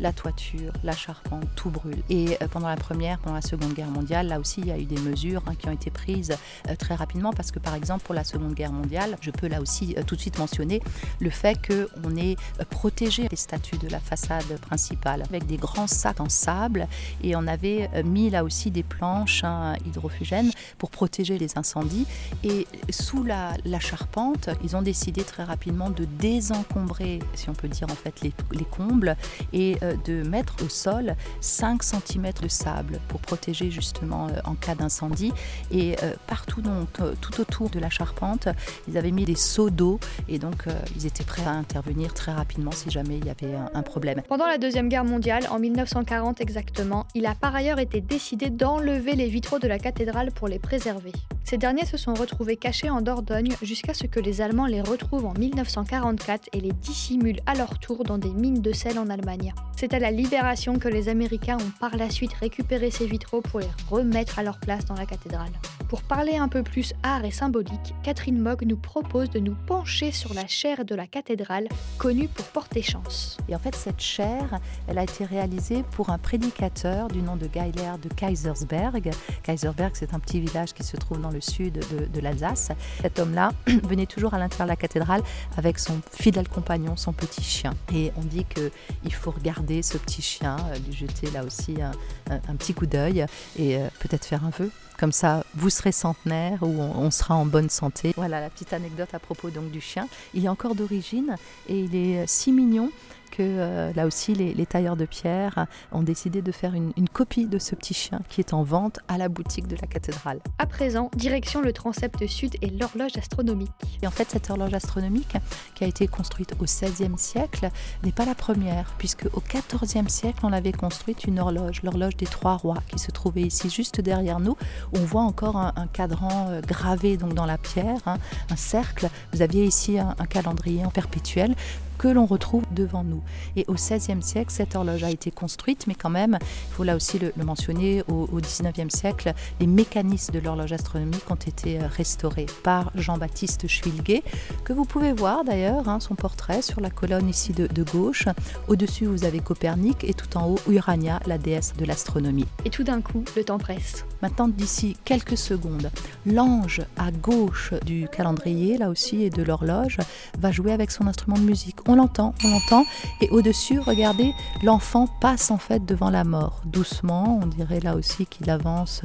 la 0.00 0.12
toiture, 0.12 0.72
la 0.84 0.92
charpente, 0.92 1.48
tout 1.56 1.70
brûle. 1.70 2.02
Et 2.10 2.36
euh, 2.42 2.48
pendant 2.48 2.68
la 2.68 2.76
Première, 2.76 3.18
pendant 3.18 3.36
la 3.36 3.42
Seconde 3.42 3.74
Guerre 3.74 3.90
mondiale, 3.90 4.28
là 4.28 4.38
aussi, 4.38 4.60
il 4.60 4.68
y 4.68 4.72
a 4.72 4.78
eu 4.78 4.84
des 4.84 5.00
mesures 5.00 5.42
hein, 5.46 5.54
qui 5.58 5.68
ont 5.68 5.72
été 5.72 5.90
prises 5.90 6.36
euh, 6.68 6.76
très 6.76 6.94
rapidement 6.94 7.32
parce 7.32 7.50
que, 7.50 7.58
par 7.58 7.74
exemple, 7.74 8.04
pour 8.04 8.14
la 8.14 8.24
Seconde 8.24 8.54
Guerre 8.54 8.72
mondiale, 8.72 9.16
je 9.20 9.30
peux 9.30 9.48
là 9.48 9.60
aussi 9.60 9.94
tout 10.06 10.16
de 10.16 10.20
suite 10.20 10.38
mentionner 10.38 10.80
le 11.20 11.30
fait 11.30 11.58
qu'on 11.66 12.16
ait 12.16 12.36
protégé 12.70 13.26
les 13.30 13.36
statues 13.36 13.78
de 13.78 13.88
la 13.88 14.00
façade 14.00 14.58
principale 14.60 15.22
avec 15.28 15.46
des 15.46 15.56
grands 15.56 15.86
sacs 15.86 16.20
en 16.20 16.28
sable 16.28 16.86
et 17.22 17.36
on 17.36 17.46
avait 17.46 17.88
euh, 17.94 18.02
mis 18.02 18.30
là 18.30 18.44
aussi 18.44 18.70
des 18.70 18.82
planches 18.82 19.44
hein, 19.44 19.74
hydrofugènes 19.86 20.50
pour 20.78 20.90
protéger 20.90 21.38
les 21.38 21.58
incendies. 21.58 22.06
Et 22.44 22.66
sous 22.90 23.24
la, 23.24 23.54
charpente, 23.80 24.50
ils 24.64 24.76
ont 24.76 24.82
décidé 24.82 25.22
très 25.22 25.44
rapidement 25.44 25.90
de 25.90 26.04
désencombrer, 26.04 27.20
si 27.34 27.48
on 27.48 27.52
peut 27.52 27.68
dire 27.68 27.88
en 27.90 27.94
fait, 27.94 28.20
les, 28.22 28.32
combles 28.64 29.16
et 29.52 29.76
euh, 29.82 29.87
de 30.04 30.22
mettre 30.22 30.56
au 30.64 30.68
sol 30.68 31.14
5 31.40 31.82
cm 31.82 32.32
de 32.42 32.48
sable 32.48 33.00
pour 33.08 33.20
protéger 33.20 33.70
justement 33.70 34.28
euh, 34.28 34.40
en 34.44 34.54
cas 34.54 34.74
d'incendie. 34.74 35.32
Et 35.70 35.96
partout 36.26 36.62
donc, 36.62 36.88
tout 37.20 37.40
autour 37.40 37.70
de 37.70 37.78
la 37.78 37.90
charpente, 37.90 38.48
ils 38.88 38.96
avaient 38.96 39.10
mis 39.10 39.24
des 39.24 39.34
seaux 39.34 39.70
d'eau 39.70 39.98
et 40.28 40.38
donc 40.38 40.64
ils 40.96 41.06
étaient 41.06 41.24
prêts 41.24 41.44
à 41.44 41.50
intervenir 41.50 42.14
très 42.14 42.32
rapidement 42.32 42.70
si 42.72 42.90
jamais 42.90 43.18
il 43.18 43.26
y 43.26 43.30
avait 43.30 43.54
un 43.74 43.82
problème. 43.82 44.22
Pendant 44.28 44.46
la 44.46 44.58
Deuxième 44.58 44.88
Guerre 44.88 45.04
mondiale, 45.04 45.44
en 45.50 45.58
1940 45.58 46.40
exactement, 46.40 47.06
il 47.14 47.26
a 47.26 47.34
par 47.34 47.54
ailleurs 47.54 47.78
été 47.78 48.00
décidé 48.00 48.50
d'enlever 48.50 49.14
les 49.14 49.28
vitraux 49.28 49.58
de 49.58 49.68
la 49.68 49.78
cathédrale 49.78 50.32
pour 50.32 50.48
les 50.48 50.58
préserver. 50.58 51.12
Ces 51.44 51.56
derniers 51.56 51.86
se 51.86 51.96
sont 51.96 52.14
retrouvés 52.14 52.56
cachés 52.56 52.90
en 52.90 53.00
Dordogne 53.00 53.54
jusqu'à 53.62 53.94
ce 53.94 54.06
que 54.06 54.20
les 54.20 54.42
Allemands 54.42 54.66
les 54.66 54.82
retrouvent 54.82 55.24
en 55.24 55.32
1944 55.32 56.50
et 56.52 56.60
les 56.60 56.72
dissimulent 56.72 57.40
à 57.46 57.54
leur 57.54 57.78
tour 57.78 58.04
dans 58.04 58.18
des 58.18 58.28
mines 58.30 58.60
de 58.60 58.72
sel 58.72 58.98
en 58.98 59.08
Allemagne. 59.08 59.54
C'est 59.80 59.94
à 59.94 60.00
la 60.00 60.10
libération 60.10 60.76
que 60.80 60.88
les 60.88 61.08
Américains 61.08 61.56
ont 61.56 61.70
par 61.78 61.96
la 61.96 62.10
suite 62.10 62.32
récupéré 62.32 62.90
ces 62.90 63.06
vitraux 63.06 63.42
pour 63.42 63.60
les 63.60 63.68
remettre 63.88 64.40
à 64.40 64.42
leur 64.42 64.58
place 64.58 64.84
dans 64.86 64.96
la 64.96 65.06
cathédrale. 65.06 65.52
Pour 65.88 66.02
parler 66.02 66.36
un 66.36 66.48
peu 66.48 66.64
plus 66.64 66.94
art 67.04 67.24
et 67.24 67.30
symbolique, 67.30 67.94
Catherine 68.02 68.40
Mogg 68.40 68.64
nous 68.66 68.76
propose 68.76 69.30
de 69.30 69.38
nous 69.38 69.54
pencher 69.54 70.10
sur 70.10 70.34
la 70.34 70.48
chaire 70.48 70.84
de 70.84 70.96
la 70.96 71.06
cathédrale, 71.06 71.68
connue 71.96 72.26
pour 72.26 72.44
porter 72.46 72.82
chance. 72.82 73.38
Et 73.48 73.54
en 73.54 73.60
fait, 73.60 73.76
cette 73.76 74.00
chaire, 74.00 74.58
elle 74.88 74.98
a 74.98 75.04
été 75.04 75.24
réalisée 75.24 75.84
pour 75.92 76.10
un 76.10 76.18
prédicateur 76.18 77.06
du 77.06 77.22
nom 77.22 77.36
de 77.36 77.46
Geiler 77.46 77.92
de 78.02 78.08
Kaisersberg. 78.08 79.10
Kaisersberg, 79.44 79.92
c'est 79.94 80.12
un 80.12 80.18
petit 80.18 80.40
village 80.40 80.74
qui 80.74 80.82
se 80.82 80.96
trouve 80.96 81.20
dans 81.20 81.30
le 81.30 81.40
sud 81.40 81.78
de, 82.12 82.20
l'Alsace. 82.20 82.72
Cet 83.00 83.20
homme-là 83.20 83.52
venait 83.84 84.06
toujours 84.06 84.34
à 84.34 84.38
l'intérieur 84.38 84.66
de 84.66 84.72
la 84.72 84.76
cathédrale 84.76 85.22
avec 85.56 85.78
son 85.78 86.00
fidèle 86.10 86.48
compagnon, 86.48 86.96
son 86.96 87.12
petit 87.12 87.44
chien. 87.44 87.74
Et 87.94 88.10
on 88.16 88.22
dit 88.22 88.44
qu'il 88.44 89.14
faut 89.14 89.30
regarder 89.30 89.67
ce 89.82 89.98
petit 89.98 90.22
chien, 90.22 90.56
euh, 90.70 90.78
lui 90.86 90.94
jeter 90.94 91.30
là 91.30 91.44
aussi 91.44 91.76
un, 91.82 92.56
petit 92.56 92.74
coup 92.74 92.86
d'œil 92.86 93.26
et 93.56 93.76
euh, 93.76 93.88
peut-être 94.00 94.24
faire 94.24 94.44
un 94.44 94.50
vœu. 94.50 94.70
Comme 94.98 95.12
ça, 95.12 95.44
vous 95.54 95.70
serez 95.70 95.92
centenaire 95.92 96.62
ou 96.62 96.80
on, 96.80 97.10
sera 97.12 97.36
en 97.36 97.46
bonne 97.46 97.70
santé. 97.70 98.12
Voilà 98.16 98.40
la 98.40 98.50
petite 98.50 98.72
anecdote 98.72 99.10
à 99.12 99.20
propos 99.20 99.50
donc 99.50 99.70
du 99.70 99.80
chien. 99.80 100.08
Il 100.34 100.44
est 100.44 100.48
encore 100.48 100.74
d'origine 100.74 101.36
et 101.68 101.78
il 101.78 101.94
est 101.94 102.26
si 102.26 102.50
mignon 102.50 102.90
que 103.28 103.36
euh, 103.40 103.92
là 103.94 104.06
aussi 104.06 104.34
les, 104.34 104.66
tailleurs 104.66 104.96
de 104.96 105.06
pierre 105.06 105.66
ont 105.92 106.02
décidé 106.02 106.42
de 106.42 106.52
faire 106.52 106.74
une, 106.74 106.92
copie 107.12 107.46
de 107.46 107.58
ce 107.58 107.74
petit 107.74 107.94
chien 107.94 108.20
qui 108.28 108.40
est 108.40 108.52
en 108.52 108.62
vente 108.62 109.00
à 109.08 109.18
la 109.18 109.28
boutique 109.28 109.66
de 109.66 109.76
la 109.76 109.86
cathédrale. 109.86 110.40
À 110.58 110.66
présent, 110.66 111.10
direction 111.16 111.60
le 111.60 111.72
transept 111.72 112.26
sud 112.26 112.56
et 112.60 112.68
l'horloge 112.68 113.16
astronomique. 113.16 113.72
Et 114.02 114.06
en 114.06 114.10
fait, 114.10 114.30
cette 114.30 114.50
horloge 114.50 114.74
astronomique 114.74 115.36
qui 115.74 115.84
a 115.84 115.86
été 115.86 116.06
construite 116.06 116.54
au 116.60 116.64
XVIe 116.64 117.16
siècle 117.16 117.70
n'est 118.04 118.12
pas 118.12 118.24
la 118.24 118.34
première, 118.34 118.94
puisque 118.98 119.26
au 119.32 119.40
XIVe 119.40 120.08
siècle, 120.08 120.40
on 120.42 120.52
avait 120.52 120.72
construite 120.72 121.24
une 121.24 121.38
horloge, 121.38 121.82
l'horloge 121.82 122.16
des 122.16 122.26
trois 122.26 122.56
rois, 122.56 122.82
qui 122.88 122.98
se 122.98 123.10
trouvait 123.10 123.42
ici 123.42 123.70
juste 123.70 124.00
derrière 124.00 124.40
nous. 124.40 124.56
On 124.92 125.00
voit 125.00 125.22
encore 125.22 125.56
un, 125.56 125.72
cadran 125.92 126.48
euh, 126.50 126.60
gravé 126.60 127.16
donc 127.16 127.34
dans 127.34 127.46
la 127.46 127.58
pierre, 127.58 128.00
hein, 128.06 128.18
un 128.50 128.56
cercle. 128.56 129.08
Vous 129.32 129.42
aviez 129.42 129.64
ici 129.64 129.98
un 129.98 130.14
calendrier 130.26 130.84
en 130.84 130.90
perpétuel 130.90 131.54
que 131.98 132.08
l'on 132.08 132.26
retrouve 132.26 132.62
devant 132.70 133.04
nous. 133.04 133.22
Et 133.56 133.64
au 133.68 133.74
XVIe 133.74 134.22
siècle, 134.22 134.50
cette 134.50 134.76
horloge 134.76 135.04
a 135.04 135.10
été 135.10 135.30
construite, 135.30 135.86
mais 135.86 135.94
quand 135.94 136.10
même, 136.10 136.38
il 136.40 136.74
faut 136.74 136.84
là 136.84 136.96
aussi 136.96 137.18
le, 137.18 137.32
mentionner, 137.44 138.02
au, 138.08 138.26
XIXe 138.40 138.94
siècle, 138.94 139.34
les 139.60 139.66
mécanismes 139.66 140.32
de 140.32 140.38
l'horloge 140.38 140.72
astronomique 140.72 141.30
ont 141.30 141.34
été 141.34 141.80
euh, 141.80 141.86
restaurés 141.86 142.46
par 142.62 142.90
Jean-Baptiste 142.94 143.66
Schwilger, 143.66 144.22
que 144.64 144.72
vous 144.72 144.84
pouvez 144.84 145.12
voir 145.12 145.44
d'ailleurs, 145.44 145.88
hein, 145.88 146.00
son 146.00 146.14
portrait 146.14 146.62
sur 146.62 146.80
la 146.80 146.90
colonne 146.90 147.28
ici 147.28 147.52
de, 147.52 147.66
de 147.66 147.82
gauche. 147.82 148.26
Au-dessus, 148.68 149.06
vous 149.06 149.24
avez 149.24 149.40
Copernic 149.40 150.04
et 150.04 150.14
tout 150.14 150.36
en 150.36 150.48
haut, 150.48 150.58
Urania, 150.68 151.20
la 151.26 151.38
déesse 151.38 151.74
de 151.76 151.84
l'astronomie. 151.84 152.46
Et 152.64 152.70
tout 152.70 152.84
d'un 152.84 153.00
coup, 153.00 153.24
le 153.36 153.44
temps 153.44 153.58
presse. 153.58 154.04
Maintenant, 154.22 154.48
d'ici 154.48 154.96
quelques 155.04 155.38
secondes, 155.38 155.90
l'ange 156.26 156.82
à 156.96 157.10
gauche 157.10 157.74
du 157.84 158.08
calendrier, 158.10 158.78
là 158.78 158.88
aussi, 158.88 159.22
et 159.22 159.30
de 159.30 159.42
l'horloge, 159.42 159.98
va 160.38 160.50
jouer 160.50 160.72
avec 160.72 160.90
son 160.90 161.06
instrument 161.06 161.38
de 161.38 161.42
musique. 161.42 161.87
On 161.90 161.96
l'entend, 161.96 162.34
on 162.44 162.50
l'entend, 162.50 162.84
et 163.22 163.30
au-dessus, 163.30 163.80
regardez, 163.80 164.34
l'enfant 164.62 165.08
passe 165.22 165.50
en 165.50 165.56
fait 165.56 165.86
devant 165.86 166.10
la 166.10 166.22
mort, 166.22 166.60
doucement, 166.66 167.40
on 167.42 167.46
dirait 167.46 167.80
là 167.80 167.96
aussi 167.96 168.26
qu'il 168.26 168.50
avance 168.50 169.02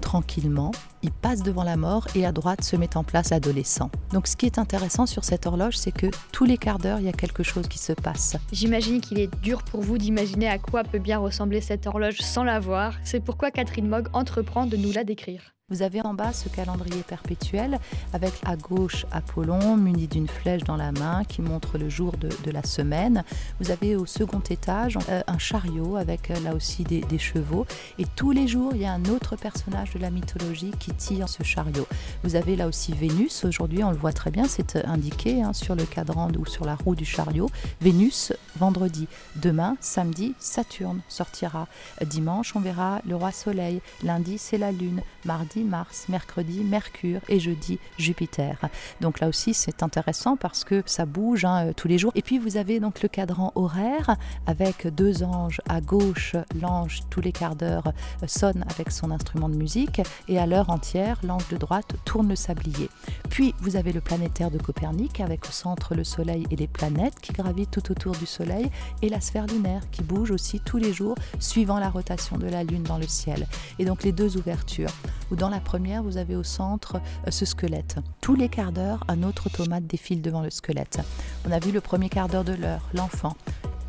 tranquillement, 0.00 0.70
il 1.02 1.10
passe 1.10 1.42
devant 1.42 1.64
la 1.64 1.76
mort 1.76 2.06
et 2.14 2.24
à 2.24 2.32
droite 2.32 2.62
se 2.62 2.76
met 2.76 2.96
en 2.96 3.02
place 3.02 3.30
l'adolescent. 3.30 3.90
Donc 4.12 4.26
ce 4.28 4.36
qui 4.36 4.46
est 4.46 4.58
intéressant 4.58 5.06
sur 5.06 5.24
cette 5.24 5.46
horloge, 5.46 5.76
c'est 5.76 5.90
que 5.90 6.06
tous 6.32 6.44
les 6.44 6.58
quarts 6.58 6.78
d'heure, 6.78 7.00
il 7.00 7.06
y 7.06 7.08
a 7.08 7.12
quelque 7.12 7.42
chose 7.42 7.66
qui 7.66 7.78
se 7.78 7.92
passe. 7.92 8.36
J'imagine 8.52 9.00
qu'il 9.00 9.18
est 9.18 9.34
dur 9.42 9.62
pour 9.62 9.80
vous 9.80 9.98
d'imaginer 9.98 10.48
à 10.48 10.58
quoi 10.58 10.84
peut 10.84 10.98
bien 10.98 11.18
ressembler 11.18 11.60
cette 11.60 11.86
horloge 11.86 12.18
sans 12.18 12.44
la 12.44 12.60
voir. 12.60 12.94
C'est 13.04 13.20
pourquoi 13.20 13.50
Catherine 13.50 13.88
Mogg 13.88 14.08
entreprend 14.12 14.66
de 14.66 14.76
nous 14.76 14.92
la 14.92 15.02
décrire. 15.02 15.54
Vous 15.72 15.80
avez 15.80 16.02
en 16.02 16.12
bas 16.12 16.34
ce 16.34 16.50
calendrier 16.50 17.02
perpétuel 17.02 17.78
avec 18.12 18.34
à 18.44 18.56
gauche 18.56 19.06
Apollon 19.10 19.78
muni 19.78 20.06
d'une 20.06 20.28
flèche 20.28 20.64
dans 20.64 20.76
la 20.76 20.92
main 20.92 21.24
qui 21.24 21.40
montre 21.40 21.78
le 21.78 21.88
jour 21.88 22.12
de, 22.18 22.50
la 22.50 22.62
semaine. 22.62 23.24
Vous 23.58 23.70
avez 23.70 23.96
au 23.96 24.04
second 24.04 24.42
étage 24.50 24.98
euh, 25.08 25.22
un 25.26 25.38
chariot 25.38 25.96
avec 25.96 26.30
euh, 26.30 26.38
là 26.40 26.54
aussi 26.54 26.84
des, 26.84 27.18
chevaux. 27.18 27.64
Et 27.98 28.04
tous 28.04 28.32
les 28.32 28.46
jours, 28.46 28.72
il 28.74 28.82
y 28.82 28.84
a 28.84 28.92
un 28.92 29.06
autre 29.06 29.34
personnage 29.36 29.94
de 29.94 29.98
la 29.98 30.10
mythologie 30.10 30.72
qui 30.78 30.92
tire 30.92 31.30
ce 31.30 31.42
chariot. 31.42 31.86
Vous 32.22 32.36
avez 32.36 32.54
là 32.54 32.66
aussi 32.66 32.92
Vénus. 32.92 33.46
Aujourd'hui, 33.46 33.82
on 33.82 33.92
le 33.92 33.96
voit 33.96 34.12
très 34.12 34.30
bien, 34.30 34.44
c'est 34.44 34.76
euh, 34.76 34.82
indiqué 34.84 35.42
hein, 35.42 35.54
sur 35.54 35.74
le 35.74 35.86
cadran 35.86 36.28
ou 36.38 36.44
sur 36.44 36.66
la 36.66 36.74
roue 36.74 36.94
du 36.94 37.06
chariot. 37.06 37.48
Vénus, 37.80 38.34
vendredi. 38.56 39.08
Demain, 39.36 39.78
samedi, 39.80 40.34
Saturne 40.38 41.00
sortira. 41.08 41.66
Dimanche, 42.04 42.54
on 42.56 42.60
verra 42.60 43.00
le 43.08 43.16
roi 43.16 43.32
Soleil. 43.32 43.80
Lundi, 44.02 44.36
c'est 44.36 44.58
la 44.58 44.70
Lune. 44.70 45.00
Mardi, 45.24 45.61
Mars, 45.62 46.06
mercredi 46.08 46.64
Mercure 46.64 47.20
et 47.28 47.40
jeudi 47.40 47.78
Jupiter. 47.98 48.58
Donc 49.00 49.20
là 49.20 49.28
aussi 49.28 49.54
c'est 49.54 49.82
intéressant 49.82 50.36
parce 50.36 50.64
que 50.64 50.82
ça 50.86 51.06
bouge 51.06 51.44
hein, 51.44 51.72
tous 51.76 51.88
les 51.88 51.98
jours. 51.98 52.12
Et 52.14 52.22
puis 52.22 52.38
vous 52.38 52.56
avez 52.56 52.80
donc 52.80 53.02
le 53.02 53.08
cadran 53.08 53.52
horaire 53.54 54.16
avec 54.46 54.86
deux 54.94 55.22
anges 55.22 55.60
à 55.68 55.80
gauche, 55.80 56.36
l'ange 56.60 57.00
tous 57.10 57.20
les 57.20 57.32
quarts 57.32 57.56
d'heure 57.56 57.88
euh, 58.22 58.26
sonne 58.26 58.64
avec 58.74 58.90
son 58.90 59.10
instrument 59.10 59.48
de 59.48 59.56
musique 59.56 60.00
et 60.28 60.38
à 60.38 60.46
l'heure 60.46 60.70
entière 60.70 61.20
l'ange 61.22 61.48
de 61.48 61.56
droite 61.56 61.94
tourne 62.04 62.28
le 62.28 62.36
sablier. 62.36 62.88
Puis 63.30 63.54
vous 63.60 63.76
avez 63.76 63.92
le 63.92 64.00
planétaire 64.00 64.50
de 64.50 64.58
Copernic 64.58 65.20
avec 65.20 65.46
au 65.46 65.52
centre 65.52 65.94
le 65.94 66.04
Soleil 66.04 66.46
et 66.50 66.56
les 66.56 66.68
planètes 66.68 67.20
qui 67.20 67.32
gravitent 67.32 67.70
tout 67.70 67.90
autour 67.90 68.14
du 68.16 68.26
Soleil 68.26 68.70
et 69.02 69.08
la 69.08 69.20
sphère 69.20 69.46
lunaire 69.46 69.82
qui 69.90 70.02
bouge 70.02 70.30
aussi 70.30 70.60
tous 70.60 70.78
les 70.78 70.92
jours 70.92 71.16
suivant 71.38 71.78
la 71.78 71.90
rotation 71.90 72.38
de 72.38 72.46
la 72.46 72.64
Lune 72.64 72.82
dans 72.82 72.98
le 72.98 73.06
ciel. 73.06 73.46
Et 73.78 73.84
donc 73.84 74.02
les 74.02 74.12
deux 74.12 74.36
ouvertures, 74.36 74.92
ou 75.30 75.36
dans 75.42 75.48
la 75.48 75.58
première, 75.58 76.04
vous 76.04 76.18
avez 76.18 76.36
au 76.36 76.44
centre 76.44 77.00
euh, 77.26 77.32
ce 77.32 77.44
squelette. 77.44 77.96
Tous 78.20 78.36
les 78.36 78.48
quarts 78.48 78.70
d'heure, 78.70 79.02
un 79.08 79.24
autre 79.24 79.48
automate 79.48 79.84
défile 79.88 80.22
devant 80.22 80.40
le 80.40 80.50
squelette. 80.50 81.00
On 81.48 81.50
a 81.50 81.58
vu 81.58 81.72
le 81.72 81.80
premier 81.80 82.08
quart 82.08 82.28
d'heure 82.28 82.44
de 82.44 82.52
l'heure, 82.52 82.88
l'enfant. 82.94 83.34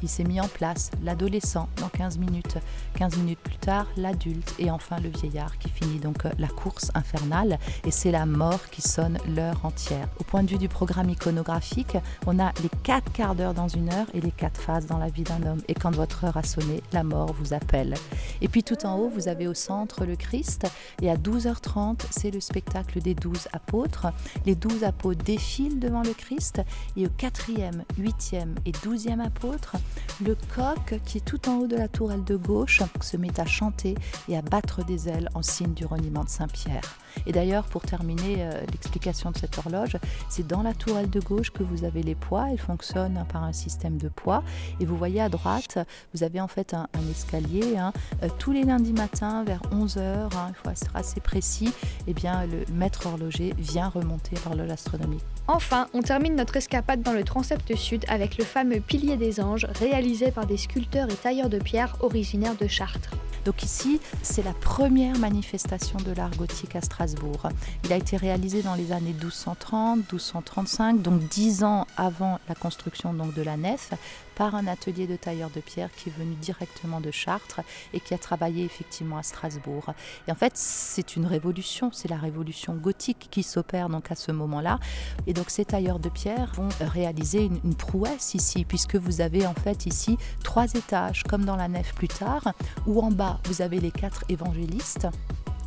Il 0.03 0.09
s'est 0.09 0.25
mis 0.25 0.41
en 0.41 0.49
place, 0.49 0.91
l'adolescent 1.01 1.69
dans 1.77 1.87
15 1.87 2.17
minutes. 2.17 2.57
15 2.95 3.17
minutes 3.19 3.39
plus 3.39 3.55
tard, 3.55 3.87
l'adulte 3.95 4.53
et 4.59 4.69
enfin 4.69 4.97
le 4.99 5.07
vieillard 5.07 5.57
qui 5.59 5.69
finit 5.69 5.97
donc 5.97 6.25
euh, 6.25 6.29
la 6.39 6.49
course 6.49 6.91
infernale 6.93 7.57
et 7.85 7.91
c'est 7.91 8.11
la 8.11 8.25
mort 8.25 8.69
qui 8.69 8.81
sonne 8.81 9.17
l'heure 9.33 9.61
entière. 9.63 10.09
Au 10.19 10.25
point 10.25 10.43
de 10.43 10.49
vue 10.49 10.57
du 10.57 10.67
programme 10.67 11.09
iconographique, 11.09 11.95
on 12.27 12.37
a 12.37 12.51
les 12.61 12.69
4 12.83 13.13
quarts 13.13 13.33
d'heure 13.33 13.53
dans 13.53 13.69
une 13.69 13.93
heure 13.93 14.07
et 14.13 14.19
les 14.19 14.31
4 14.31 14.59
phases 14.59 14.87
dans 14.87 14.97
la 14.97 15.07
vie 15.07 15.23
d'un 15.23 15.41
homme. 15.43 15.61
Et 15.69 15.73
quand 15.73 15.95
votre 15.95 16.25
heure 16.25 16.35
a 16.35 16.43
sonné, 16.43 16.83
la 16.91 17.03
mort 17.03 17.33
vous 17.39 17.53
appelle. 17.53 17.93
Et 18.41 18.49
puis 18.49 18.63
tout 18.63 18.85
en 18.85 18.97
haut, 18.97 19.07
vous 19.09 19.29
avez 19.29 19.47
au 19.47 19.53
centre 19.53 20.05
le 20.05 20.17
Christ 20.17 20.67
et 21.01 21.09
à 21.09 21.15
12h30, 21.15 22.01
c'est 22.11 22.31
le 22.31 22.41
spectacle 22.41 22.99
des 22.99 23.15
12 23.15 23.47
apôtres. 23.53 24.07
Les 24.45 24.55
12 24.55 24.83
apôtres 24.83 25.23
défilent 25.23 25.79
devant 25.79 26.03
le 26.03 26.13
Christ 26.13 26.61
et 26.97 27.05
au 27.05 27.09
4e, 27.09 27.83
8e 27.97 28.55
et 28.65 28.71
12e 28.71 29.21
apôtre, 29.21 29.77
le 30.23 30.35
coq, 30.55 30.99
qui 31.05 31.17
est 31.17 31.25
tout 31.25 31.49
en 31.49 31.59
haut 31.59 31.67
de 31.67 31.75
la 31.75 31.87
tourelle 31.87 32.23
de 32.23 32.35
gauche, 32.35 32.81
se 33.01 33.17
met 33.17 33.39
à 33.39 33.45
chanter 33.45 33.95
et 34.29 34.37
à 34.37 34.41
battre 34.41 34.85
des 34.85 35.09
ailes 35.09 35.29
en 35.33 35.41
signe 35.41 35.73
du 35.73 35.85
reniement 35.85 36.23
de 36.23 36.29
Saint-Pierre. 36.29 36.97
Et 37.25 37.31
d'ailleurs, 37.31 37.65
pour 37.65 37.83
terminer 37.83 38.37
euh, 38.39 38.51
l'explication 38.71 39.31
de 39.31 39.37
cette 39.37 39.57
horloge, 39.57 39.97
c'est 40.29 40.45
dans 40.47 40.61
la 40.61 40.73
tourelle 40.73 41.09
de 41.09 41.19
gauche 41.19 41.51
que 41.51 41.63
vous 41.63 41.83
avez 41.83 42.03
les 42.03 42.15
poids. 42.15 42.47
Elle 42.51 42.59
fonctionne 42.59 43.17
hein, 43.17 43.25
par 43.25 43.43
un 43.43 43.53
système 43.53 43.97
de 43.97 44.09
poids. 44.09 44.43
Et 44.79 44.85
vous 44.85 44.97
voyez 44.97 45.21
à 45.21 45.29
droite, 45.29 45.77
vous 46.13 46.23
avez 46.23 46.41
en 46.41 46.47
fait 46.47 46.73
un, 46.73 46.87
escalier. 47.09 47.77
Hein. 47.77 47.93
Euh, 48.23 48.29
tous 48.39 48.51
les 48.51 48.63
lundis 48.63 48.93
matins, 48.93 49.43
vers 49.43 49.61
11h, 49.71 49.99
hein, 49.99 50.29
il 50.49 50.55
faut 50.55 50.69
être 50.69 50.91
assez 50.93 51.19
précis, 51.19 51.73
eh 52.07 52.13
bien, 52.13 52.45
le 52.45 52.65
maître 52.73 53.05
horloger 53.05 53.53
vient 53.57 53.89
remonter 53.89 54.35
l'horloge 54.45 54.71
astronomique. 54.71 55.23
Enfin, 55.47 55.87
on 55.93 56.01
termine 56.01 56.35
notre 56.35 56.55
escapade 56.55 57.01
dans 57.01 57.11
le 57.11 57.23
transept 57.23 57.75
sud 57.75 58.05
avec 58.07 58.37
le 58.37 58.45
fameux 58.45 58.79
pilier 58.79 59.17
des 59.17 59.41
anges 59.41 59.65
réalisé 59.65 60.31
par 60.31 60.45
des 60.45 60.57
sculpteurs 60.57 61.09
et 61.09 61.15
tailleurs 61.15 61.49
de 61.49 61.59
pierre 61.59 61.97
originaires 62.01 62.55
de 62.55 62.67
Chartres. 62.67 63.11
Donc 63.45 63.63
ici, 63.63 63.99
c'est 64.21 64.43
la 64.43 64.53
première 64.53 65.17
manifestation 65.17 65.97
de 65.99 66.11
l'art 66.11 66.35
gothique 66.37 66.75
à 66.75 66.81
Strasbourg. 66.81 67.49
Il 67.83 67.91
a 67.91 67.97
été 67.97 68.17
réalisé 68.17 68.61
dans 68.61 68.75
les 68.75 68.91
années 68.91 69.13
1230, 69.13 69.97
1235, 69.99 71.01
donc 71.01 71.19
dix 71.27 71.63
ans 71.63 71.85
avant 71.97 72.39
la 72.47 72.55
construction 72.55 73.13
donc 73.13 73.33
de 73.33 73.41
la 73.41 73.57
nef, 73.57 73.91
par 74.35 74.55
un 74.55 74.67
atelier 74.67 75.07
de 75.07 75.15
tailleur 75.15 75.49
de 75.49 75.59
pierre 75.59 75.89
qui 75.95 76.09
est 76.09 76.11
venu 76.11 76.35
directement 76.35 76.99
de 76.99 77.11
Chartres 77.11 77.61
et 77.93 77.99
qui 77.99 78.13
a 78.13 78.17
travaillé 78.17 78.65
effectivement 78.65 79.17
à 79.17 79.23
Strasbourg. 79.23 79.93
Et 80.27 80.31
en 80.31 80.35
fait, 80.35 80.53
c'est 80.55 81.15
une 81.15 81.25
révolution, 81.25 81.91
c'est 81.91 82.09
la 82.09 82.17
révolution 82.17 82.75
gothique 82.75 83.27
qui 83.31 83.43
s'opère 83.43 83.89
donc 83.89 84.11
à 84.11 84.15
ce 84.15 84.31
moment-là. 84.31 84.79
Et 85.27 85.33
donc 85.33 85.49
ces 85.49 85.65
tailleurs 85.65 85.99
de 85.99 86.09
pierre 86.09 86.51
vont 86.55 86.69
réaliser 86.79 87.45
une, 87.45 87.59
une, 87.63 87.75
prouesse 87.75 88.33
ici, 88.33 88.65
puisque 88.65 88.95
vous 88.95 89.21
avez 89.21 89.45
en 89.45 89.53
fait 89.53 89.85
ici 89.85 90.17
trois 90.43 90.71
étages, 90.73 91.23
comme 91.23 91.45
dans 91.45 91.55
la 91.55 91.67
nef 91.67 91.93
plus 91.93 92.07
tard, 92.07 92.53
où 92.85 93.01
en 93.01 93.11
bas 93.11 93.39
vous 93.45 93.61
avez 93.61 93.79
les 93.79 93.91
quatre 93.91 94.23
évangélistes 94.29 95.07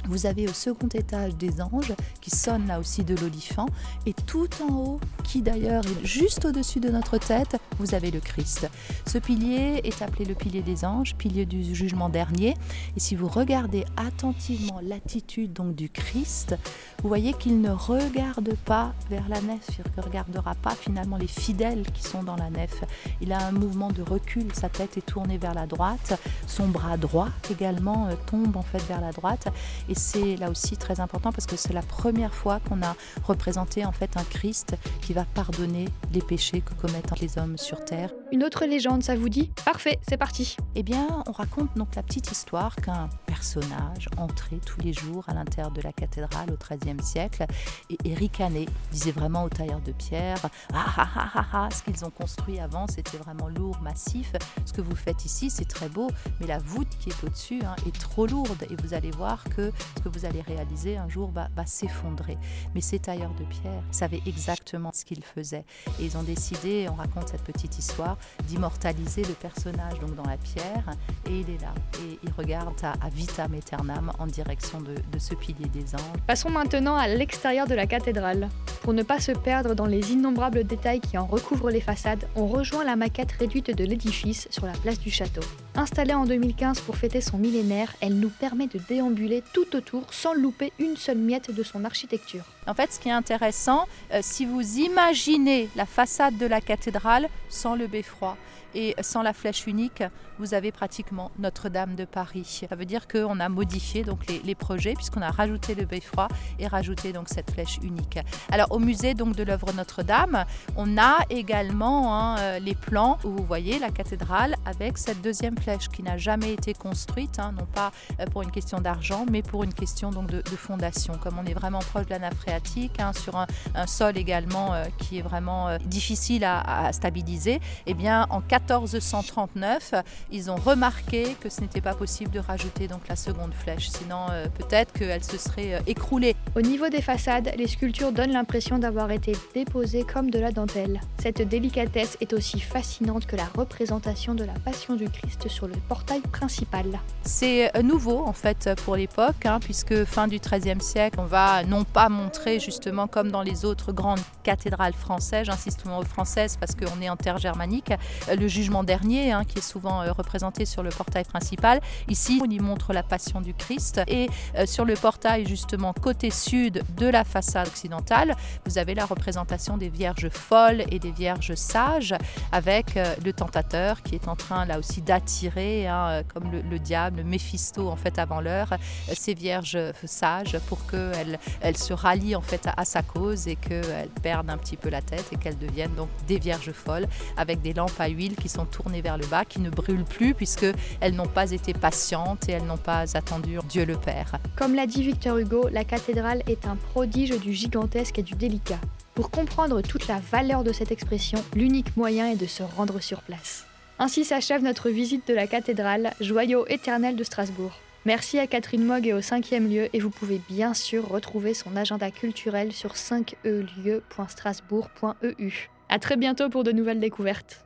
vous 0.09 0.27
avez 0.27 0.49
au 0.49 0.53
second 0.53 0.89
étage 0.89 1.37
des 1.37 1.61
anges 1.61 1.95
qui 2.21 2.31
sonnent 2.31 2.67
là 2.67 2.79
aussi 2.79 3.05
de 3.05 3.15
l'olifant. 3.17 3.67
Et 4.07 4.13
tout 4.13 4.49
en 4.63 4.73
haut, 4.73 5.01
qui 5.25 5.43
d'ailleurs 5.43 5.85
est 5.85 6.07
juste 6.07 6.45
au-dessus 6.45 6.81
de 6.81 6.89
notre 6.89 7.19
tête, 7.19 7.57
vous 7.79 7.95
avez 7.95 8.11
le 8.11 8.21
Christ. 8.21 8.69
Ce 9.07 9.19
pilier 9.19 9.81
est 9.85 10.03
appelé 10.03 10.25
le 10.25 10.35
pilier 10.35 10.63
des 10.63 10.85
anges, 10.85 11.15
pilier 11.17 11.47
du 11.47 11.75
jugement 11.75 12.09
dernier. 12.09 12.55
Et 12.97 13.01
si 13.01 13.15
vous 13.15 13.29
regardez 13.29 13.85
attentivement 13.97 14.81
l'attitude 14.83 15.53
donc 15.53 15.75
du 15.75 15.89
Christ, 15.89 16.57
vous 17.03 17.09
voyez 17.09 17.33
qu'il 17.35 17.61
ne 17.61 17.71
regarde 17.71 18.55
pas 18.65 18.95
vers 19.11 19.29
la 19.29 19.41
nef, 19.41 19.69
il 19.79 19.85
ne 19.97 20.03
regardera 20.03 20.55
pas 20.55 20.75
finalement 20.75 21.17
les 21.17 21.27
fidèles 21.27 21.85
qui 21.93 22.03
sont 22.03 22.23
dans 22.23 22.37
la 22.37 22.51
nef. 22.51 22.85
Il 23.21 23.33
a 23.33 23.47
un 23.47 23.53
mouvement 23.53 23.91
de 23.91 24.03
recul, 24.03 24.47
sa 24.55 24.69
tête 24.69 24.97
est 24.97 25.07
tournée 25.07 25.39
vers 25.39 25.55
la 25.55 25.67
droite, 25.67 26.19
son 26.47 26.69
bras 26.69 26.97
droit 26.97 27.29
également 27.51 28.07
euh, 28.07 28.15
tombe 28.27 28.57
en 28.57 28.63
fait 28.63 28.83
vers 28.85 29.01
la 29.01 29.13
droite. 29.13 29.49
C'est 29.97 30.37
là 30.37 30.51
aussi 30.51 30.77
très 30.77 31.01
important 31.01 31.33
parce 31.33 31.47
que 31.47 31.57
c'est 31.57 31.73
la 31.73 31.83
première 31.83 32.35
fois 32.35 32.61
qu'on 32.61 32.83
a 32.83 32.95
représenté 33.25 33.85
en 33.85 33.93
fait 33.93 34.17
un 34.17 34.25
Christ 34.25 34.77
qui 35.01 35.13
va 35.13 35.25
pardonner 35.25 35.89
les 36.13 36.21
péchés 36.21 36.61
que 36.61 36.75
commettent 36.75 37.19
les 37.21 37.39
hommes 37.39 37.59
sur 37.59 37.85
terre. 37.85 38.11
Une 38.33 38.45
autre 38.45 38.65
légende, 38.67 39.03
ça 39.03 39.17
vous 39.17 39.29
dit? 39.29 39.51
Parfait, 39.65 39.99
c'est 40.09 40.17
parti. 40.17 40.57
Eh 40.75 40.83
bien, 40.83 41.07
on 41.27 41.33
raconte 41.33 41.77
donc 41.77 41.95
la 41.95 42.03
petite 42.03 42.31
histoire 42.31 42.77
qu'un 42.77 43.09
personnages 43.27 44.09
entraient 44.17 44.61
tous 44.65 44.81
les 44.81 44.93
jours 44.93 45.25
à 45.29 45.35
l'intérieur 45.35 45.71
de 45.71 45.81
la 45.81 45.93
cathédrale 45.93 46.51
au 46.51 46.57
XIIIe 46.57 47.03
siècle 47.03 47.47
et, 47.91 47.99
et 48.05 48.15
ricanaient, 48.15 48.67
disaient 48.91 49.13
vraiment 49.13 49.45
aux 49.45 49.49
tailleurs 49.49 49.81
de 49.81 49.93
pierre 49.93 50.39
ah, 50.73 50.87
ah, 50.97 51.09
ah, 51.15 51.31
ah, 51.35 51.47
ah, 51.53 51.69
ce 51.71 51.83
qu'ils 51.83 52.05
ont 52.05 52.11
construit 52.11 52.59
avant 52.61 52.87
c'était 52.87 53.19
vraiment 53.19 53.49
lourd, 53.49 53.79
massif. 53.83 54.33
Ce 54.65 54.73
que 54.73 54.81
vous 54.81 54.97
faites 54.97 55.25
ici 55.25 55.51
c'est 55.51 55.67
très 55.67 55.89
beau, 55.89 56.11
mais 56.41 56.47
la 56.47 56.59
voûte 56.59 56.89
qui 57.01 57.11
est 57.11 57.25
au-dessus 57.25 57.61
hein, 57.65 57.77
est 57.87 57.99
trop 57.99 58.27
lourde 58.27 58.65
et 58.71 58.77
vous 58.83 58.95
allez 58.95 59.11
voir 59.11 59.45
que 59.45 59.73
ce 59.97 60.03
que 60.03 60.09
vous 60.09 60.25
allez 60.25 60.41
réaliser 60.41 60.97
un 60.97 61.09
jour 61.09 61.31
va, 61.31 61.49
s'effondrer. 61.67 62.39
Mais 62.75 62.81
ces 62.81 62.99
tailleurs 62.99 63.35
de 63.35 63.45
pierre 63.45 63.83
savaient 63.91 64.23
exactement 64.27 64.91
ce 64.95 65.05
qu'ils 65.05 65.25
faisaient 65.25 65.65
et 66.01 66.05
ils 66.05 66.17
ont 66.17 66.23
décidé, 66.23 66.87
on 66.91 66.95
raconte 66.95 67.29
cette 67.29 67.43
petite 67.43 67.79
histoire, 67.79 68.17
d'immortaliser 68.45 69.23
le 69.23 69.35
personnage 69.35 69.99
donc 70.01 70.15
dans 70.15 70.25
la 70.25 70.37
pierre 70.37 70.85
et 71.29 71.41
il 71.41 71.51
est 71.51 71.61
là 71.61 71.75
et 72.01 72.19
il 72.23 72.31
regarde 72.33 72.75
à, 72.83 72.93
à 73.05 73.09
vitam 73.09 73.55
aeternam 73.55 74.13
en 74.19 74.27
direction 74.27 74.81
de, 74.81 74.95
de 74.95 75.19
ce 75.19 75.35
pilier 75.35 75.69
des 75.69 75.95
anges. 75.95 76.21
Passons 76.27 76.51
maintenant 76.51 76.97
à 76.97 77.09
l'extérieur 77.09 77.67
de 77.67 77.75
la 77.75 77.87
cathédrale. 77.87 78.49
Pour 78.83 78.93
ne 78.93 79.03
pas 79.03 79.19
se 79.19 79.33
perdre 79.33 79.75
dans 79.75 79.87
les 79.87 80.13
innombrables 80.13 80.65
détails 80.65 81.01
qui 81.01 81.19
en 81.19 81.27
recouvrent 81.27 81.71
les 81.71 81.81
façades, 81.81 82.29
on 82.37 82.47
rejoint 82.47 82.85
la 82.85 82.97
maquette 82.97 83.33
réduite 83.33 83.77
de 83.77 83.85
l'édifice 83.85 84.47
sur 84.51 84.67
la 84.67 84.73
place 84.73 85.01
du 85.01 85.11
château. 85.11 85.43
Installée 85.79 86.15
en 86.15 86.25
2015 86.25 86.81
pour 86.81 86.97
fêter 86.97 87.21
son 87.21 87.37
millénaire, 87.37 87.95
elle 88.01 88.19
nous 88.19 88.31
permet 88.31 88.67
de 88.67 88.79
déambuler 88.79 89.43
tout 89.53 89.77
autour 89.77 90.15
sans 90.15 90.33
louper 90.33 90.73
une 90.79 90.97
seule 90.97 91.19
miette 91.19 91.55
de 91.55 91.63
son 91.63 91.85
architecture. 91.85 92.45
En 92.67 92.73
fait, 92.73 92.95
ce 92.95 92.99
qui 92.99 93.11
est 93.11 93.13
intéressant, 93.13 93.85
euh, 94.13 94.21
si 94.23 94.47
vous 94.47 94.79
imaginez 94.79 95.69
la 95.77 95.85
façade 95.85 96.39
de 96.39 96.47
la 96.47 96.63
cathédrale 96.63 97.29
sans 97.51 97.77
le 97.77 97.89
beffroi 97.89 98.39
et 98.75 98.95
sans 99.01 99.23
la 99.23 99.33
flèche 99.33 99.67
unique, 99.67 100.03
vous 100.39 100.53
avez 100.53 100.71
pratiquement 100.71 101.31
Notre-Dame 101.39 101.95
de 101.95 102.05
Paris. 102.05 102.67
Ça 102.69 102.77
veut 102.77 102.85
dire 102.85 103.09
qu'on 103.09 103.41
a 103.41 103.49
modifié 103.49 104.05
donc 104.05 104.27
les, 104.27 104.55
projets 104.55 104.95
puisqu'on 104.95 105.23
a 105.23 105.31
rajouté 105.31 105.75
le 105.75 105.85
beffroi 105.85 106.29
et 106.59 106.67
rajouté 106.67 107.13
donc 107.13 107.29
cette 107.29 107.51
flèche 107.51 107.79
unique. 107.83 108.19
Alors 108.51 108.71
au 108.71 108.79
musée 108.79 109.15
donc 109.15 109.35
de 109.35 109.43
l'œuvre 109.43 109.73
Notre-Dame, 109.73 110.45
on 110.77 110.99
a 110.99 111.19
également 111.31 112.15
hein, 112.15 112.39
euh, 112.39 112.59
les 112.59 112.75
plans 112.75 113.19
où 113.25 113.31
vous 113.31 113.45
voyez 113.45 113.79
la 113.79 113.91
cathédrale 113.91 114.57
avec 114.67 114.99
cette 114.99 115.23
deuxième 115.23 115.57
flèche 115.57 115.66
qui 115.91 116.03
n'a 116.03 116.17
jamais 116.17 116.53
été 116.53 116.75
construite, 116.75 117.39
hein, 117.39 117.53
non 117.59 117.67
pas 117.67 117.91
euh, 118.21 118.27
pour 118.27 118.43
une 118.43 118.51
question 118.51 118.81
d'argent, 118.81 119.27
mais 119.31 119.43
pour 119.43 119.65
une 119.65 119.75
question 119.75 120.11
donc 120.11 120.29
de, 120.29 120.43
fondation. 120.57 121.15
Comme 121.23 121.39
on 121.39 121.45
est 121.45 121.55
vraiment 121.55 121.81
proche 121.81 122.07
de 122.07 122.11
la 122.11 122.19
nappe 122.19 122.35
phréatique, 122.35 122.99
hein, 122.99 123.13
sur 123.13 123.37
un, 123.37 123.47
sol 123.87 124.17
également 124.17 124.73
euh, 124.73 124.85
qui 124.99 125.19
est 125.19 125.23
vraiment 125.23 125.69
euh, 125.69 125.79
difficile 125.79 126.45
à, 126.45 126.93
stabiliser, 126.93 127.61
eh 127.87 127.95
bien 127.95 128.27
en 128.31 128.41
1439, 128.41 129.95
ils 130.31 130.51
ont 130.51 130.57
remarqué 130.57 131.37
que 131.41 131.49
ce 131.49 131.61
n'était 131.61 131.81
pas 131.81 131.95
possible 131.95 132.31
de 132.31 132.39
rajouter 132.39 132.89
donc 132.89 133.09
la 133.09 133.17
seconde 133.17 133.53
flèche, 133.53 133.89
sinon 133.91 134.27
peut-être 134.59 134.93
qu'elle 134.93 135.25
se 135.25 135.37
serait 135.37 135.83
écroulée. 135.87 136.37
Au 136.55 136.61
niveau 136.61 136.89
des 136.89 137.03
façades, 137.03 137.53
les 137.57 137.67
sculptures 137.67 138.13
donnent 138.13 138.33
l'impression 138.33 138.79
d'avoir 138.79 139.11
été 139.11 139.33
déposées 139.55 140.05
comme 140.05 140.31
de 140.31 140.39
la 140.39 140.53
dentelle. 140.53 141.01
Cette 141.19 141.43
délicatesse 141.43 142.17
est 142.21 142.33
aussi 142.33 142.61
fascinante 142.61 143.27
que 143.27 143.37
la 143.37 143.47
représentation 143.47 144.35
de 144.35 144.45
la 144.45 144.55
Passion 144.65 144.95
du 144.95 145.09
Christ 145.09 145.49
sur 145.57 145.67
le 145.67 145.75
portail 145.89 146.21
principal. 146.21 146.85
C'est 147.23 147.75
euh, 147.75 147.83
nouveau 147.83 148.19
en 148.19 148.35
fait 148.35 148.69
pour 148.85 148.95
l'époque, 148.95 149.47
hein, 149.47 149.59
puisque 149.59 150.05
fin 150.05 150.29
du 150.29 150.39
XIIIe 150.39 150.83
siècle, 150.83 151.19
on 151.19 151.25
va 151.25 151.65
non 151.65 151.85
pas 151.85 152.11
montrer 152.11 152.61
justement 152.61 153.07
comme 153.07 153.31
dans 153.31 153.41
les 153.41 153.65
autres 153.65 153.91
grandes 153.93 154.21
cathédrales 154.43 154.93
françaises, 154.93 155.47
j'insiste 155.47 155.81
souvent 155.81 156.01
aux 156.01 156.05
françaises 156.05 156.59
parce 156.61 156.75
qu'on 156.75 157.01
est 157.01 157.09
en 157.09 157.17
terre 157.17 157.39
germanique, 157.39 157.91
le 158.29 158.49
jugement 158.49 158.85
dernier 158.85 159.33
hein, 159.33 159.45
qui 159.45 159.59
est 159.59 159.63
souvent 159.63 160.03
euh, 160.03 160.13
représenté 160.13 160.67
sur 160.67 160.83
le 160.83 160.91
portail 160.91 161.25
principal. 161.25 161.81
Ici, 162.09 162.39
on 162.45 162.51
y 162.51 162.61
montre 162.61 162.93
la 162.93 163.03
passion 163.03 163.41
du 163.41 163.55
Christ 163.55 164.03
et 164.09 164.29
euh, 164.57 164.67
sur 164.67 164.85
le 164.85 164.93
portail 164.93 165.47
justement 165.47 165.95
côté 165.95 166.31
sud 166.31 166.83
de 166.99 167.07
la 167.07 167.25
façade 167.25 167.67
occidentale, 167.67 168.37
vous 168.67 168.77
avez 168.77 168.95
la 168.95 169.07
représentation 169.07 169.79
des 169.79 169.89
vierges 169.89 170.29
folles 170.29 170.85
et 170.91 170.99
des 170.99 171.13
vierges 171.13 171.55
sages 171.55 172.15
avec 172.53 172.99
euh, 172.99 173.15
le 173.25 173.33
tentateur 173.33 174.03
qui 174.03 174.17
est 174.17 174.29
en 174.29 174.37
train 174.37 174.67
là 174.67 174.79
aussi 174.79 175.01
d'attirer 175.01 175.46
hein, 175.55 176.23
comme 176.33 176.51
le, 176.51 176.61
le 176.63 176.79
diable, 176.79 177.19
le 177.19 177.25
Méphisto 177.25 177.89
en 177.89 177.97
fait 177.97 178.19
avant 178.19 178.41
l'heure, 178.41 178.73
euh, 178.73 179.13
ces 179.15 179.35
vierges 179.35 179.79
sages 180.05 180.59
pour 180.69 180.87
qu'elles 180.87 181.39
elles 181.61 181.77
se 181.77 181.93
rallient 181.93 182.37
en 182.37 182.41
fait 182.41 182.67
à, 182.67 182.75
à 182.77 182.85
sa 182.85 183.03
cause 183.03 183.49
et 183.49 183.57
qu'elles 183.57 184.11
perdent 184.23 184.51
un 184.51 184.59
petit 184.59 184.77
peu 184.77 184.89
la 184.89 185.03
tête 185.03 185.27
et 185.33 185.37
qu'elles 185.37 185.59
deviennent 185.59 185.95
donc 185.95 186.09
des 186.27 186.39
vierges 186.39 186.73
folles 186.73 187.07
avec 187.37 187.63
des 187.63 187.73
lampes 187.73 187.99
à 188.01 188.09
huile 188.09 188.37
qui 188.37 188.49
sont 188.49 188.65
tournées 188.65 189.03
vers 189.03 189.19
le 189.19 189.27
bas, 189.27 189.45
qui 189.45 189.61
ne 189.61 189.71
brûlent 189.71 190.05
plus 190.05 190.35
puisque 190.35 190.67
elles 191.01 191.15
n'ont 191.15 191.27
pas 191.27 191.51
été 191.51 191.73
patientes 191.73 192.49
et 192.49 192.53
elles 192.53 192.67
n'ont 192.67 192.77
pas 192.77 193.17
attendu 193.17 193.59
Dieu 193.69 193.85
le 193.85 193.97
Père. 193.97 194.39
Comme 194.57 194.75
l'a 194.75 194.87
dit 194.87 195.03
Victor 195.03 195.39
Hugo, 195.39 195.69
la 195.71 195.85
cathédrale 195.85 196.43
est 196.47 196.67
un 196.67 196.77
prodige 196.77 197.39
du 197.41 197.53
gigantesque 197.53 198.19
et 198.19 198.23
du 198.23 198.35
délicat. 198.35 198.79
Pour 199.15 199.31
comprendre 199.31 199.81
toute 199.81 200.09
la 200.09 200.19
valeur 200.19 200.63
de 200.63 200.73
cette 200.73 200.93
expression, 200.93 201.43
l'unique 201.55 201.97
moyen 201.97 202.31
est 202.31 202.37
de 202.37 202.47
se 202.47 202.63
rendre 202.63 203.01
sur 203.01 203.23
place. 203.23 203.65
Ainsi 203.99 204.25
s'achève 204.25 204.63
notre 204.63 204.91
visite 204.91 205.27
de 205.27 205.33
la 205.35 205.47
cathédrale, 205.47 206.13
joyau 206.21 206.67
éternel 206.69 207.17
de 207.17 207.25
Strasbourg. 207.25 207.73
Merci 208.05 208.39
à 208.39 208.47
Catherine 208.47 208.85
Mogg 208.85 209.07
et 209.07 209.15
au 209.15 209.21
5e 209.21 209.67
lieu 209.69 209.89
et 209.93 210.01
vous 210.01 210.11
pouvez 210.11 210.41
bien 210.49 210.75
sûr 210.75 211.09
retrouver 211.09 211.55
son 211.55 211.75
agenda 211.77 212.11
culturel 212.11 212.73
sur 212.73 212.93
5elieu.strasbourg.eu. 212.93 215.71
A 215.89 215.99
très 215.99 216.17
bientôt 216.17 216.51
pour 216.51 216.63
de 216.63 216.73
nouvelles 216.73 217.01
découvertes. 217.01 217.65